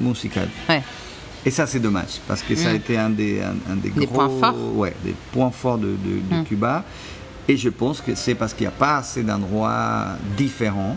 musicale. 0.00 0.48
ouais. 0.68 0.82
Et 1.46 1.50
ça, 1.50 1.66
c'est 1.66 1.78
dommage, 1.80 2.20
parce 2.26 2.42
que 2.42 2.54
ça 2.54 2.70
a 2.70 2.72
Mm. 2.72 2.76
été 2.76 2.96
un 2.98 3.10
des, 3.10 3.40
un, 3.42 3.72
un 3.72 3.76
des, 3.76 3.90
Des 3.90 4.06
gros, 4.06 4.14
points 4.14 4.30
forts. 4.40 4.76
Ouais, 4.76 4.94
des 5.04 5.14
points 5.32 5.50
forts 5.50 5.76
de, 5.78 5.88
de- 5.88 6.34
de 6.36 6.40
Mm. 6.40 6.44
Cuba. 6.44 6.84
Et 7.46 7.56
je 7.58 7.68
pense 7.68 8.00
que 8.00 8.14
c'est 8.14 8.34
parce 8.34 8.54
qu'il 8.54 8.64
n'y 8.64 8.68
a 8.68 8.78
pas 8.78 8.96
assez 8.96 9.22
d'endroits 9.22 10.06
différents, 10.36 10.96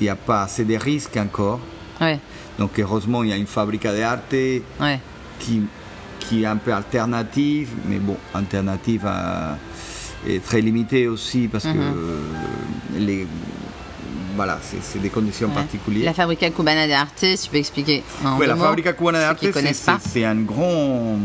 il 0.00 0.04
n'y 0.04 0.08
a 0.08 0.14
pas 0.16 0.42
assez 0.44 0.64
de 0.64 0.76
risques 0.76 1.16
encore. 1.16 1.58
Ouais, 2.00 2.18
Donc, 2.58 2.78
heureusement, 2.78 3.24
il 3.24 3.30
y 3.30 3.32
a 3.32 3.36
une 3.36 3.46
fabrica 3.48 3.92
de 3.92 4.00
arte 4.00 4.32
ouais. 4.32 5.00
qui, 5.40 5.62
qui 6.20 6.42
est 6.44 6.46
un 6.46 6.56
peu 6.56 6.72
alternative, 6.72 7.70
mais 7.88 7.98
bon, 7.98 8.16
alternative 8.32 9.04
à- 9.06 9.58
est 10.26 10.42
très 10.42 10.60
limitée 10.60 11.08
aussi, 11.08 11.48
parce 11.48 11.64
que 11.64 11.70
Mhm. 11.70 11.94
euh, 11.96 12.20
les. 12.98 13.26
Voilà, 14.34 14.58
c'est 14.62 15.00
des 15.00 15.10
conditions 15.10 15.48
Ouais. 15.48 15.54
particulières. 15.54 16.06
La 16.06 16.14
Fabrica 16.14 16.50
Cubana 16.50 16.86
de 16.86 16.92
Arte, 16.92 17.20
tu 17.20 17.50
peux 17.50 17.56
expliquer 17.56 18.02
en 18.24 18.38
Ouais, 18.38 18.46
la 18.46 18.54
mots, 18.54 18.64
Fabrica 18.64 18.92
Cubana 18.92 19.18
de 19.20 19.24
Arte, 19.24 20.00
c'est- 20.00 20.24
un 20.24 20.36
grand 20.36 21.18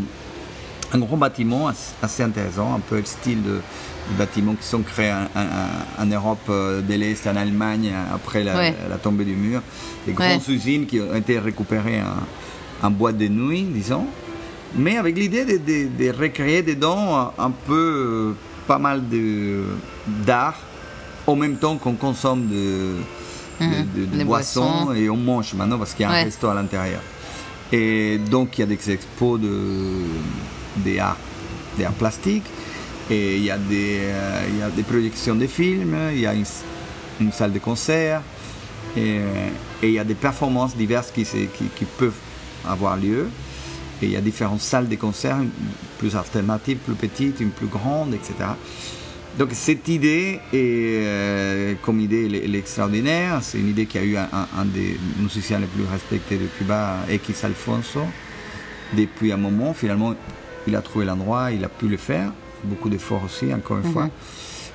un 0.91 1.00
grand 1.00 1.17
bâtiment 1.17 1.69
assez 2.02 2.24
intéressant, 2.24 2.74
un 2.74 2.80
peu 2.80 2.98
le 2.98 3.06
style 3.06 3.43
de, 3.43 3.60
bâtiments 4.17 4.56
qui 4.56 4.65
sont 4.65 4.82
créés 4.82 5.13
en, 6.00 6.06
Europe 6.08 6.39
euh, 6.50 6.82
de 6.82 6.93
l'Est, 6.95 7.28
en 7.28 7.36
Allemagne, 7.36 7.91
après 8.12 8.43
la, 8.43 8.74
tombée 9.02 9.24
du 9.26 9.36
mur. 9.36 9.62
Des 10.08 10.13
grandes 10.13 10.48
usines 10.48 10.88
qui 10.88 11.00
ont 11.00 11.15
été 11.15 11.38
récupérées 11.38 12.02
en, 12.82 12.89
boîte 12.89 13.17
de 13.17 13.28
nuit, 13.28 13.63
disons, 13.63 14.08
mais 14.76 14.98
avec 14.98 15.15
l'idée 15.15 15.45
de, 15.45 16.12
recréer 16.12 16.63
dedans 16.63 17.32
un 17.38 17.52
peu, 17.52 18.34
pas 18.67 18.80
mal 18.80 19.04
d'art, 20.26 20.60
en 21.30 21.36
même 21.36 21.58
temps 21.58 21.78
qu'on 21.78 21.94
consomme 21.94 22.48
de, 22.48 22.96
de, 23.60 24.24
boissons, 24.24 24.94
et 24.94 25.10
on 25.10 25.18
mange 25.18 25.54
maintenant 25.54 25.78
parce 25.78 25.94
qu'il 25.94 26.04
y 26.04 26.06
a 26.06 26.12
un 26.12 26.24
resto 26.24 26.48
à 26.48 26.54
l'intérieur. 26.54 27.02
Et 27.72 28.18
donc 28.18 28.58
il 28.58 28.62
y 28.62 28.63
a 28.63 28.68
des 28.68 28.92
expos 28.92 29.39
de, 29.39 30.02
des 30.78 31.00
arts, 31.00 31.18
des 31.78 31.86
arts 31.86 31.94
plastiques, 31.94 32.48
et 33.12 33.38
il 33.38 33.44
y, 33.44 33.52
a 33.52 33.58
des, 33.58 34.00
euh, 34.02 34.46
il 34.50 34.60
y 34.60 34.62
a 34.62 34.70
des 34.70 34.84
projections 34.84 35.36
de 35.36 35.48
films, 35.48 35.96
il 36.12 36.20
y 36.20 36.28
a 36.28 36.34
une, 36.34 37.32
salle 37.32 37.52
de 37.52 37.60
concert, 37.60 38.22
et, 38.96 39.20
il 39.82 39.92
y 39.92 40.00
a 40.00 40.04
des 40.04 40.15
performances 40.15 40.76
diverses 40.76 41.12
qui, 41.12 41.24
qui, 41.24 41.65
qui, 41.76 41.86
peuvent 41.86 42.13
avoir 42.68 42.98
lieu. 42.98 43.30
Et 44.02 44.06
il 44.06 44.12
y 44.12 44.15
a 44.15 44.22
différentes 44.22 44.62
salles 44.62 44.88
de 44.88 44.96
concert, 44.96 45.38
plus 45.98 46.15
alternatives, 46.15 46.78
plus 46.78 46.94
petites, 46.94 47.39
une 47.39 47.50
plus 47.50 47.68
grande, 47.68 48.13
etc. 48.13 48.34
Donc 49.39 49.52
cette 49.54 49.88
idée, 49.88 50.41
est, 50.52 50.54
euh, 50.54 51.73
comme 51.82 52.02
idée, 52.02 52.25
elle, 52.25 52.54
est 52.56 52.60
extraordinaire. 52.60 53.39
C'est 53.41 53.58
une 53.58 53.69
idée 53.69 53.86
qui 53.86 53.97
a 53.97 54.04
eu 54.04 54.17
un, 54.17 54.65
des 54.65 54.99
musiciens 55.17 55.60
les 55.60 55.65
plus 55.65 55.86
respectés 55.89 56.36
de 56.36 56.45
Cuba, 56.58 56.97
X 57.10 57.45
Alfonso. 57.45 58.02
Depuis 58.91 59.32
un 59.32 59.38
moment, 59.38 59.73
finalement, 59.73 60.13
il 60.67 60.75
a 60.75 60.82
trouvé 60.82 61.06
l'endroit, 61.06 61.54
il 61.54 61.63
a 61.63 61.69
pu 61.69 61.88
le 61.88 61.95
faire. 61.95 62.34
Beaucoup 62.65 62.89
d'efforts 62.89 63.23
aussi, 63.23 63.54
encore 63.54 63.78
une 63.78 63.89
fois. 63.93 64.04
Mhm. 64.04 64.12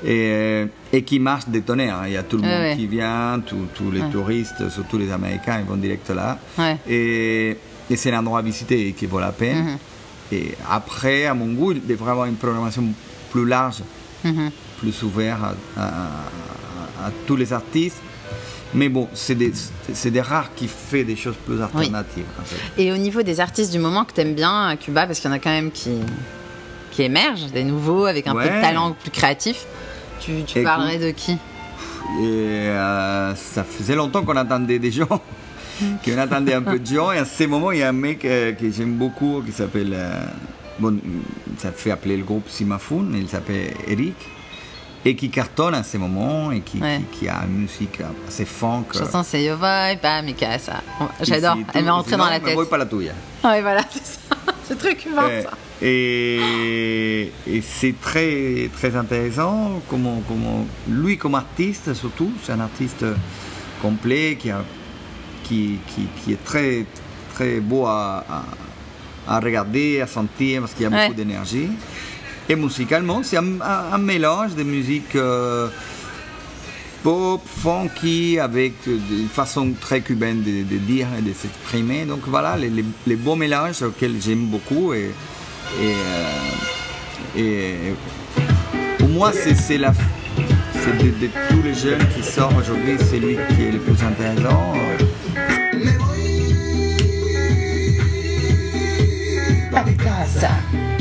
Et, 0.06 0.66
et, 0.94 1.02
qui 1.02 1.18
marche 1.18 1.46
des 1.46 1.60
tonnerres. 1.60 2.04
Il 2.06 2.14
y 2.14 2.16
a 2.16 2.22
tout 2.22 2.38
le 2.38 2.44
monde 2.44 2.74
qui 2.74 2.86
vient, 2.86 3.42
tous 3.46 3.90
les 3.90 4.00
touristes, 4.10 4.70
surtout 4.70 4.96
les 4.96 5.12
Américains, 5.12 5.60
ils 5.60 5.66
vont 5.66 5.76
direct 5.76 6.08
là. 6.08 6.38
Et, 6.88 7.58
et 7.90 7.96
c'est 7.96 8.10
l'endroit 8.10 8.38
à 8.38 8.42
visiter 8.42 8.92
qui 8.92 9.04
vaut 9.04 9.20
la 9.20 9.32
peine. 9.32 9.64
Mhm. 9.64 9.78
Et 10.32 10.54
après, 10.70 11.26
à 11.26 11.34
mon 11.34 11.52
goût, 11.52 11.72
il 11.72 11.86
devrait 11.86 12.12
avoir 12.12 12.26
une 12.26 12.36
programmation 12.36 12.82
plus 13.30 13.44
large 13.44 13.82
Mhm. 14.24 14.50
plus 14.78 15.02
ouvert 15.02 15.54
à, 15.76 17.10
tous 17.26 17.36
les 17.36 17.52
artistes. 17.52 18.00
Mais 18.72 18.88
bon, 18.88 19.08
c'est 19.14 19.36
des, 19.36 19.52
des, 20.06 20.20
rares 20.20 20.52
qui 20.56 20.66
fait 20.66 21.04
des 21.04 21.14
choses 21.14 21.36
plus 21.46 21.62
alternatives. 21.62 22.24
Et 22.76 22.90
au 22.90 22.96
niveau 22.96 23.22
des 23.22 23.38
artistes 23.38 23.70
du 23.70 23.78
moment 23.78 24.04
que 24.04 24.12
tu 24.12 24.20
aimes 24.22 24.34
bien 24.34 24.66
à 24.66 24.76
Cuba, 24.76 25.06
parce 25.06 25.20
qu'il 25.20 25.30
y 25.30 25.32
en 25.32 25.36
a 25.36 25.38
quand 25.38 25.50
même 25.50 25.70
qui, 25.70 25.90
qui 26.90 27.02
émergent, 27.02 27.52
des 27.52 27.62
nouveaux 27.62 28.06
avec 28.06 28.26
un 28.26 28.34
peu 28.34 28.42
de 28.42 28.60
talent 28.60 28.92
plus 28.92 29.12
créatif, 29.12 29.66
tu, 30.20 30.42
tu 30.44 30.62
parlerais 30.62 30.98
de 30.98 31.10
qui? 31.10 31.32
Et, 31.32 31.38
euh, 32.22 33.34
Ça 33.34 33.64
faisait 33.64 33.94
longtemps 33.94 34.24
qu'on 34.24 34.36
attendait 34.36 34.78
des 34.78 34.90
gens, 34.90 35.06
qu'on 36.04 36.18
attendait 36.18 36.54
un 36.54 36.62
peu 36.62 36.78
de 36.78 36.86
gens. 36.86 37.12
Et 37.12 37.18
à 37.18 37.24
ce 37.24 37.44
moment, 37.44 37.72
il 37.72 37.78
y 37.78 37.82
a 37.82 37.88
un 37.88 37.92
mec 37.92 38.24
euh, 38.24 38.52
que 38.52 38.70
j'aime 38.70 38.94
beaucoup 38.94 39.42
qui 39.44 39.52
s'appelle. 39.52 39.92
Euh, 39.94 40.24
bon, 40.78 40.98
ça 41.58 41.72
fait 41.72 41.90
appeler 41.90 42.16
le 42.16 42.24
groupe 42.24 42.48
Simafoun, 42.48 43.14
il 43.16 43.28
s'appelle 43.28 43.74
Eric, 43.86 44.16
et 45.04 45.14
qui 45.16 45.28
cartonne 45.28 45.74
à 45.74 45.82
ce 45.82 45.98
moments 45.98 46.50
et 46.50 46.60
qui, 46.60 46.80
qui, 47.12 47.28
a 47.28 47.44
une 47.44 47.62
musique 47.62 48.00
assez 48.26 48.44
funk. 48.44 48.86
Chanson 48.92 49.22
c'est 49.22 49.44
Yo 49.44 49.56
Voy, 49.56 49.96
pas 50.00 50.22
mi 50.22 50.34
casa. 50.34 50.82
J'adore, 51.20 51.58
elle 51.74 51.84
m'est 51.84 51.90
rentrée 51.90 52.16
dans 52.16 52.28
la 52.28 52.40
tête. 52.40 52.54
Voy 52.54 52.66
pas 52.66 52.78
la 52.78 52.86
tuya. 52.86 53.12
Ah 53.42 53.52
oui, 53.54 53.60
voilà, 53.60 53.82
c'est 53.90 54.04
ça. 54.04 54.36
C'est 54.66 54.78
très 54.78 54.94
cubain 54.96 55.42
ça. 55.42 55.50
Et, 55.82 57.30
et 57.46 57.60
c'est 57.60 57.94
très, 58.00 58.70
très 58.72 58.96
intéressant, 58.96 59.82
comment, 59.90 60.22
comment, 60.26 60.64
lui 60.88 61.18
comme 61.18 61.34
artiste 61.34 61.92
surtout, 61.92 62.32
c'est 62.42 62.52
un 62.52 62.60
artiste 62.60 63.04
complet 63.82 64.38
qui, 64.40 64.50
a, 64.50 64.64
qui, 65.42 65.78
qui, 65.88 66.06
qui 66.22 66.32
est 66.32 66.42
très, 66.42 66.86
très 67.34 67.60
beau 67.60 67.84
à 67.84 68.24
à 68.30 68.42
regarder, 69.26 70.00
à 70.00 70.06
sentir, 70.06 70.60
parce 70.60 70.72
qu'il 70.74 70.82
y 70.82 70.86
a 70.86 70.90
beaucoup 70.90 71.14
d'énergie. 71.14 71.68
Et 72.48 72.56
musicalement, 72.56 73.22
c'est 73.22 73.38
un, 73.38 73.98
mélange 73.98 74.54
de 74.54 74.62
musique 74.62 75.16
euh, 75.16 75.68
pop, 77.02 77.40
funky, 77.46 78.38
avec 78.38 78.74
une 78.86 79.28
façon 79.28 79.72
très 79.80 80.02
cubaine 80.02 80.42
de, 80.42 80.76
dire 80.76 81.06
et 81.18 81.22
de 81.22 81.32
s'exprimer. 81.32 82.04
Donc 82.04 82.20
voilà, 82.26 82.56
les, 82.56 83.16
beaux 83.16 83.36
mélanges 83.36 83.82
auxquels 83.82 84.16
j'aime 84.20 84.46
beaucoup. 84.46 84.92
Et, 84.92 85.10
et, 85.80 85.94
euh, 87.38 87.92
pour 88.98 89.08
moi, 89.08 89.32
c'est 89.32 89.78
la 89.78 89.92
de, 90.92 91.26
de, 91.26 91.30
tous 91.48 91.62
les 91.62 91.74
jeunes 91.74 92.06
qui 92.14 92.22
sortent 92.22 92.58
aujourd'hui, 92.58 92.96
c'est 92.98 93.18
lui 93.18 93.38
qui 93.56 93.62
est 93.62 93.72
le 93.72 93.78
plus 93.78 94.02
intéressant. 94.04 94.74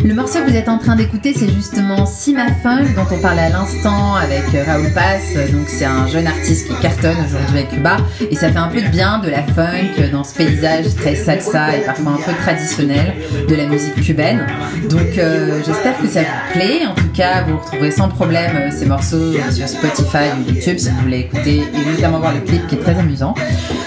Le 0.04 0.14
morceau 0.14 0.40
que 0.40 0.50
vous 0.50 0.56
êtes 0.58 0.68
en 0.68 0.78
train 0.78 0.96
d'écouter, 0.96 1.34
c'est 1.34 1.48
justement 1.48 2.06
Sima 2.06 2.48
Funk, 2.62 2.94
dont 2.96 3.06
on 3.10 3.20
parlait 3.20 3.44
à 3.44 3.50
l'instant 3.50 4.16
avec 4.16 4.44
euh, 4.54 4.64
Raoul 4.66 4.92
Paz. 4.94 5.22
Donc, 5.54 5.68
c'est 5.68 5.86
un 5.86 6.08
jeune 6.08 6.28
artiste 6.28 6.68
qui 6.68 6.76
cartonne 6.82 7.16
aujourd'hui 7.26 7.60
à 7.60 7.64
Cuba. 7.64 7.98
Et 8.30 8.36
ça 8.36 8.52
fait 8.52 8.58
un 8.58 8.68
peu 8.68 8.82
de 8.82 8.90
bien 8.90 9.20
de 9.20 9.30
la 9.30 9.44
funk 9.44 10.12
dans 10.12 10.26
ce 10.26 10.36
paysage 10.36 10.94
très 10.96 11.16
salsa 11.16 11.78
et 11.78 11.82
parfois 11.82 12.14
un 12.14 12.18
peu 12.18 12.34
traditionnel 12.42 13.14
de 13.48 13.56
la 13.56 13.66
musique 13.66 13.96
cubaine. 14.02 14.46
Donc, 14.90 15.18
euh, 15.18 15.62
j'espère 15.66 15.98
que 15.98 16.08
ça 16.08 16.22
vous 16.22 16.54
plaît. 16.54 16.86
En 16.86 16.96
tout 16.96 17.12
cas, 17.14 17.44
vous 17.44 17.58
retrouverez 17.58 17.92
sans 17.92 18.10
problème 18.10 18.56
euh, 18.56 18.72
ces 18.72 18.86
morceaux 18.86 19.32
sur 19.52 19.70
Spotify 19.70 20.32
ou 20.38 20.52
YouTube 20.52 20.80
si 20.80 20.90
vous 20.90 21.02
voulez 21.02 21.20
écouter 21.20 21.64
et 21.74 21.92
notamment 21.92 22.20
voir 22.20 22.34
le 22.34 22.42
clip 22.42 22.68
qui 22.68 22.76
est 22.76 22.80
très 22.80 23.00
amusant. 23.00 23.36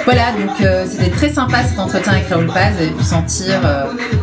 Voilà, 0.05 0.33
donc 0.33 0.57
c'était 0.89 1.11
très 1.11 1.31
sympa 1.31 1.65
cet 1.65 1.79
entretien 1.79 2.13
avec 2.13 2.29
Raoul 2.29 2.47
Paz. 2.47 2.75
Vous 2.77 2.83
avez 2.85 2.93
pu 2.93 3.03
sentir 3.03 3.61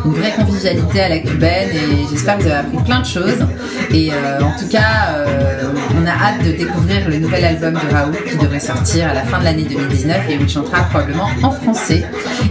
une 0.06 0.12
vraie 0.12 0.32
convivialité 0.32 0.53
à 0.54 1.08
la 1.08 1.18
cubaine 1.18 1.70
et 1.70 2.06
j'espère 2.10 2.38
que 2.38 2.42
vous 2.42 2.48
avez 2.48 2.58
appris 2.58 2.78
plein 2.84 3.00
de 3.00 3.06
choses. 3.06 3.46
Et 3.90 4.10
euh, 4.12 4.40
en 4.40 4.56
tout 4.58 4.68
cas, 4.68 5.16
euh, 5.16 5.72
on 6.00 6.06
a 6.06 6.10
hâte 6.10 6.44
de 6.44 6.52
découvrir 6.52 7.08
le 7.08 7.18
nouvel 7.18 7.44
album 7.44 7.74
de 7.74 7.94
Raoul 7.94 8.16
qui 8.28 8.36
devrait 8.36 8.60
sortir 8.60 9.08
à 9.08 9.14
la 9.14 9.22
fin 9.22 9.40
de 9.40 9.44
l'année 9.44 9.64
2019 9.64 10.30
et 10.30 10.38
où 10.38 10.42
il 10.42 10.48
chantera 10.48 10.82
probablement 10.84 11.28
en 11.42 11.50
français. 11.50 12.04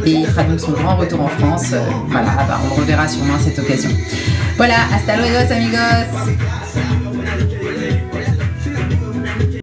Et 0.05 0.11
il 0.11 0.25
fera 0.27 0.43
donc 0.43 0.59
son 0.59 0.73
grand 0.73 0.97
retour 0.97 1.21
en 1.21 1.29
France. 1.29 1.71
Euh, 1.73 1.79
voilà, 2.09 2.31
on 2.69 2.75
reverra 2.75 3.07
sûrement 3.07 3.39
cette 3.39 3.57
occasion. 3.57 3.89
Voilà, 4.57 4.75
hasta 4.93 5.15
luego 5.15 5.51
amigos 5.51 7.02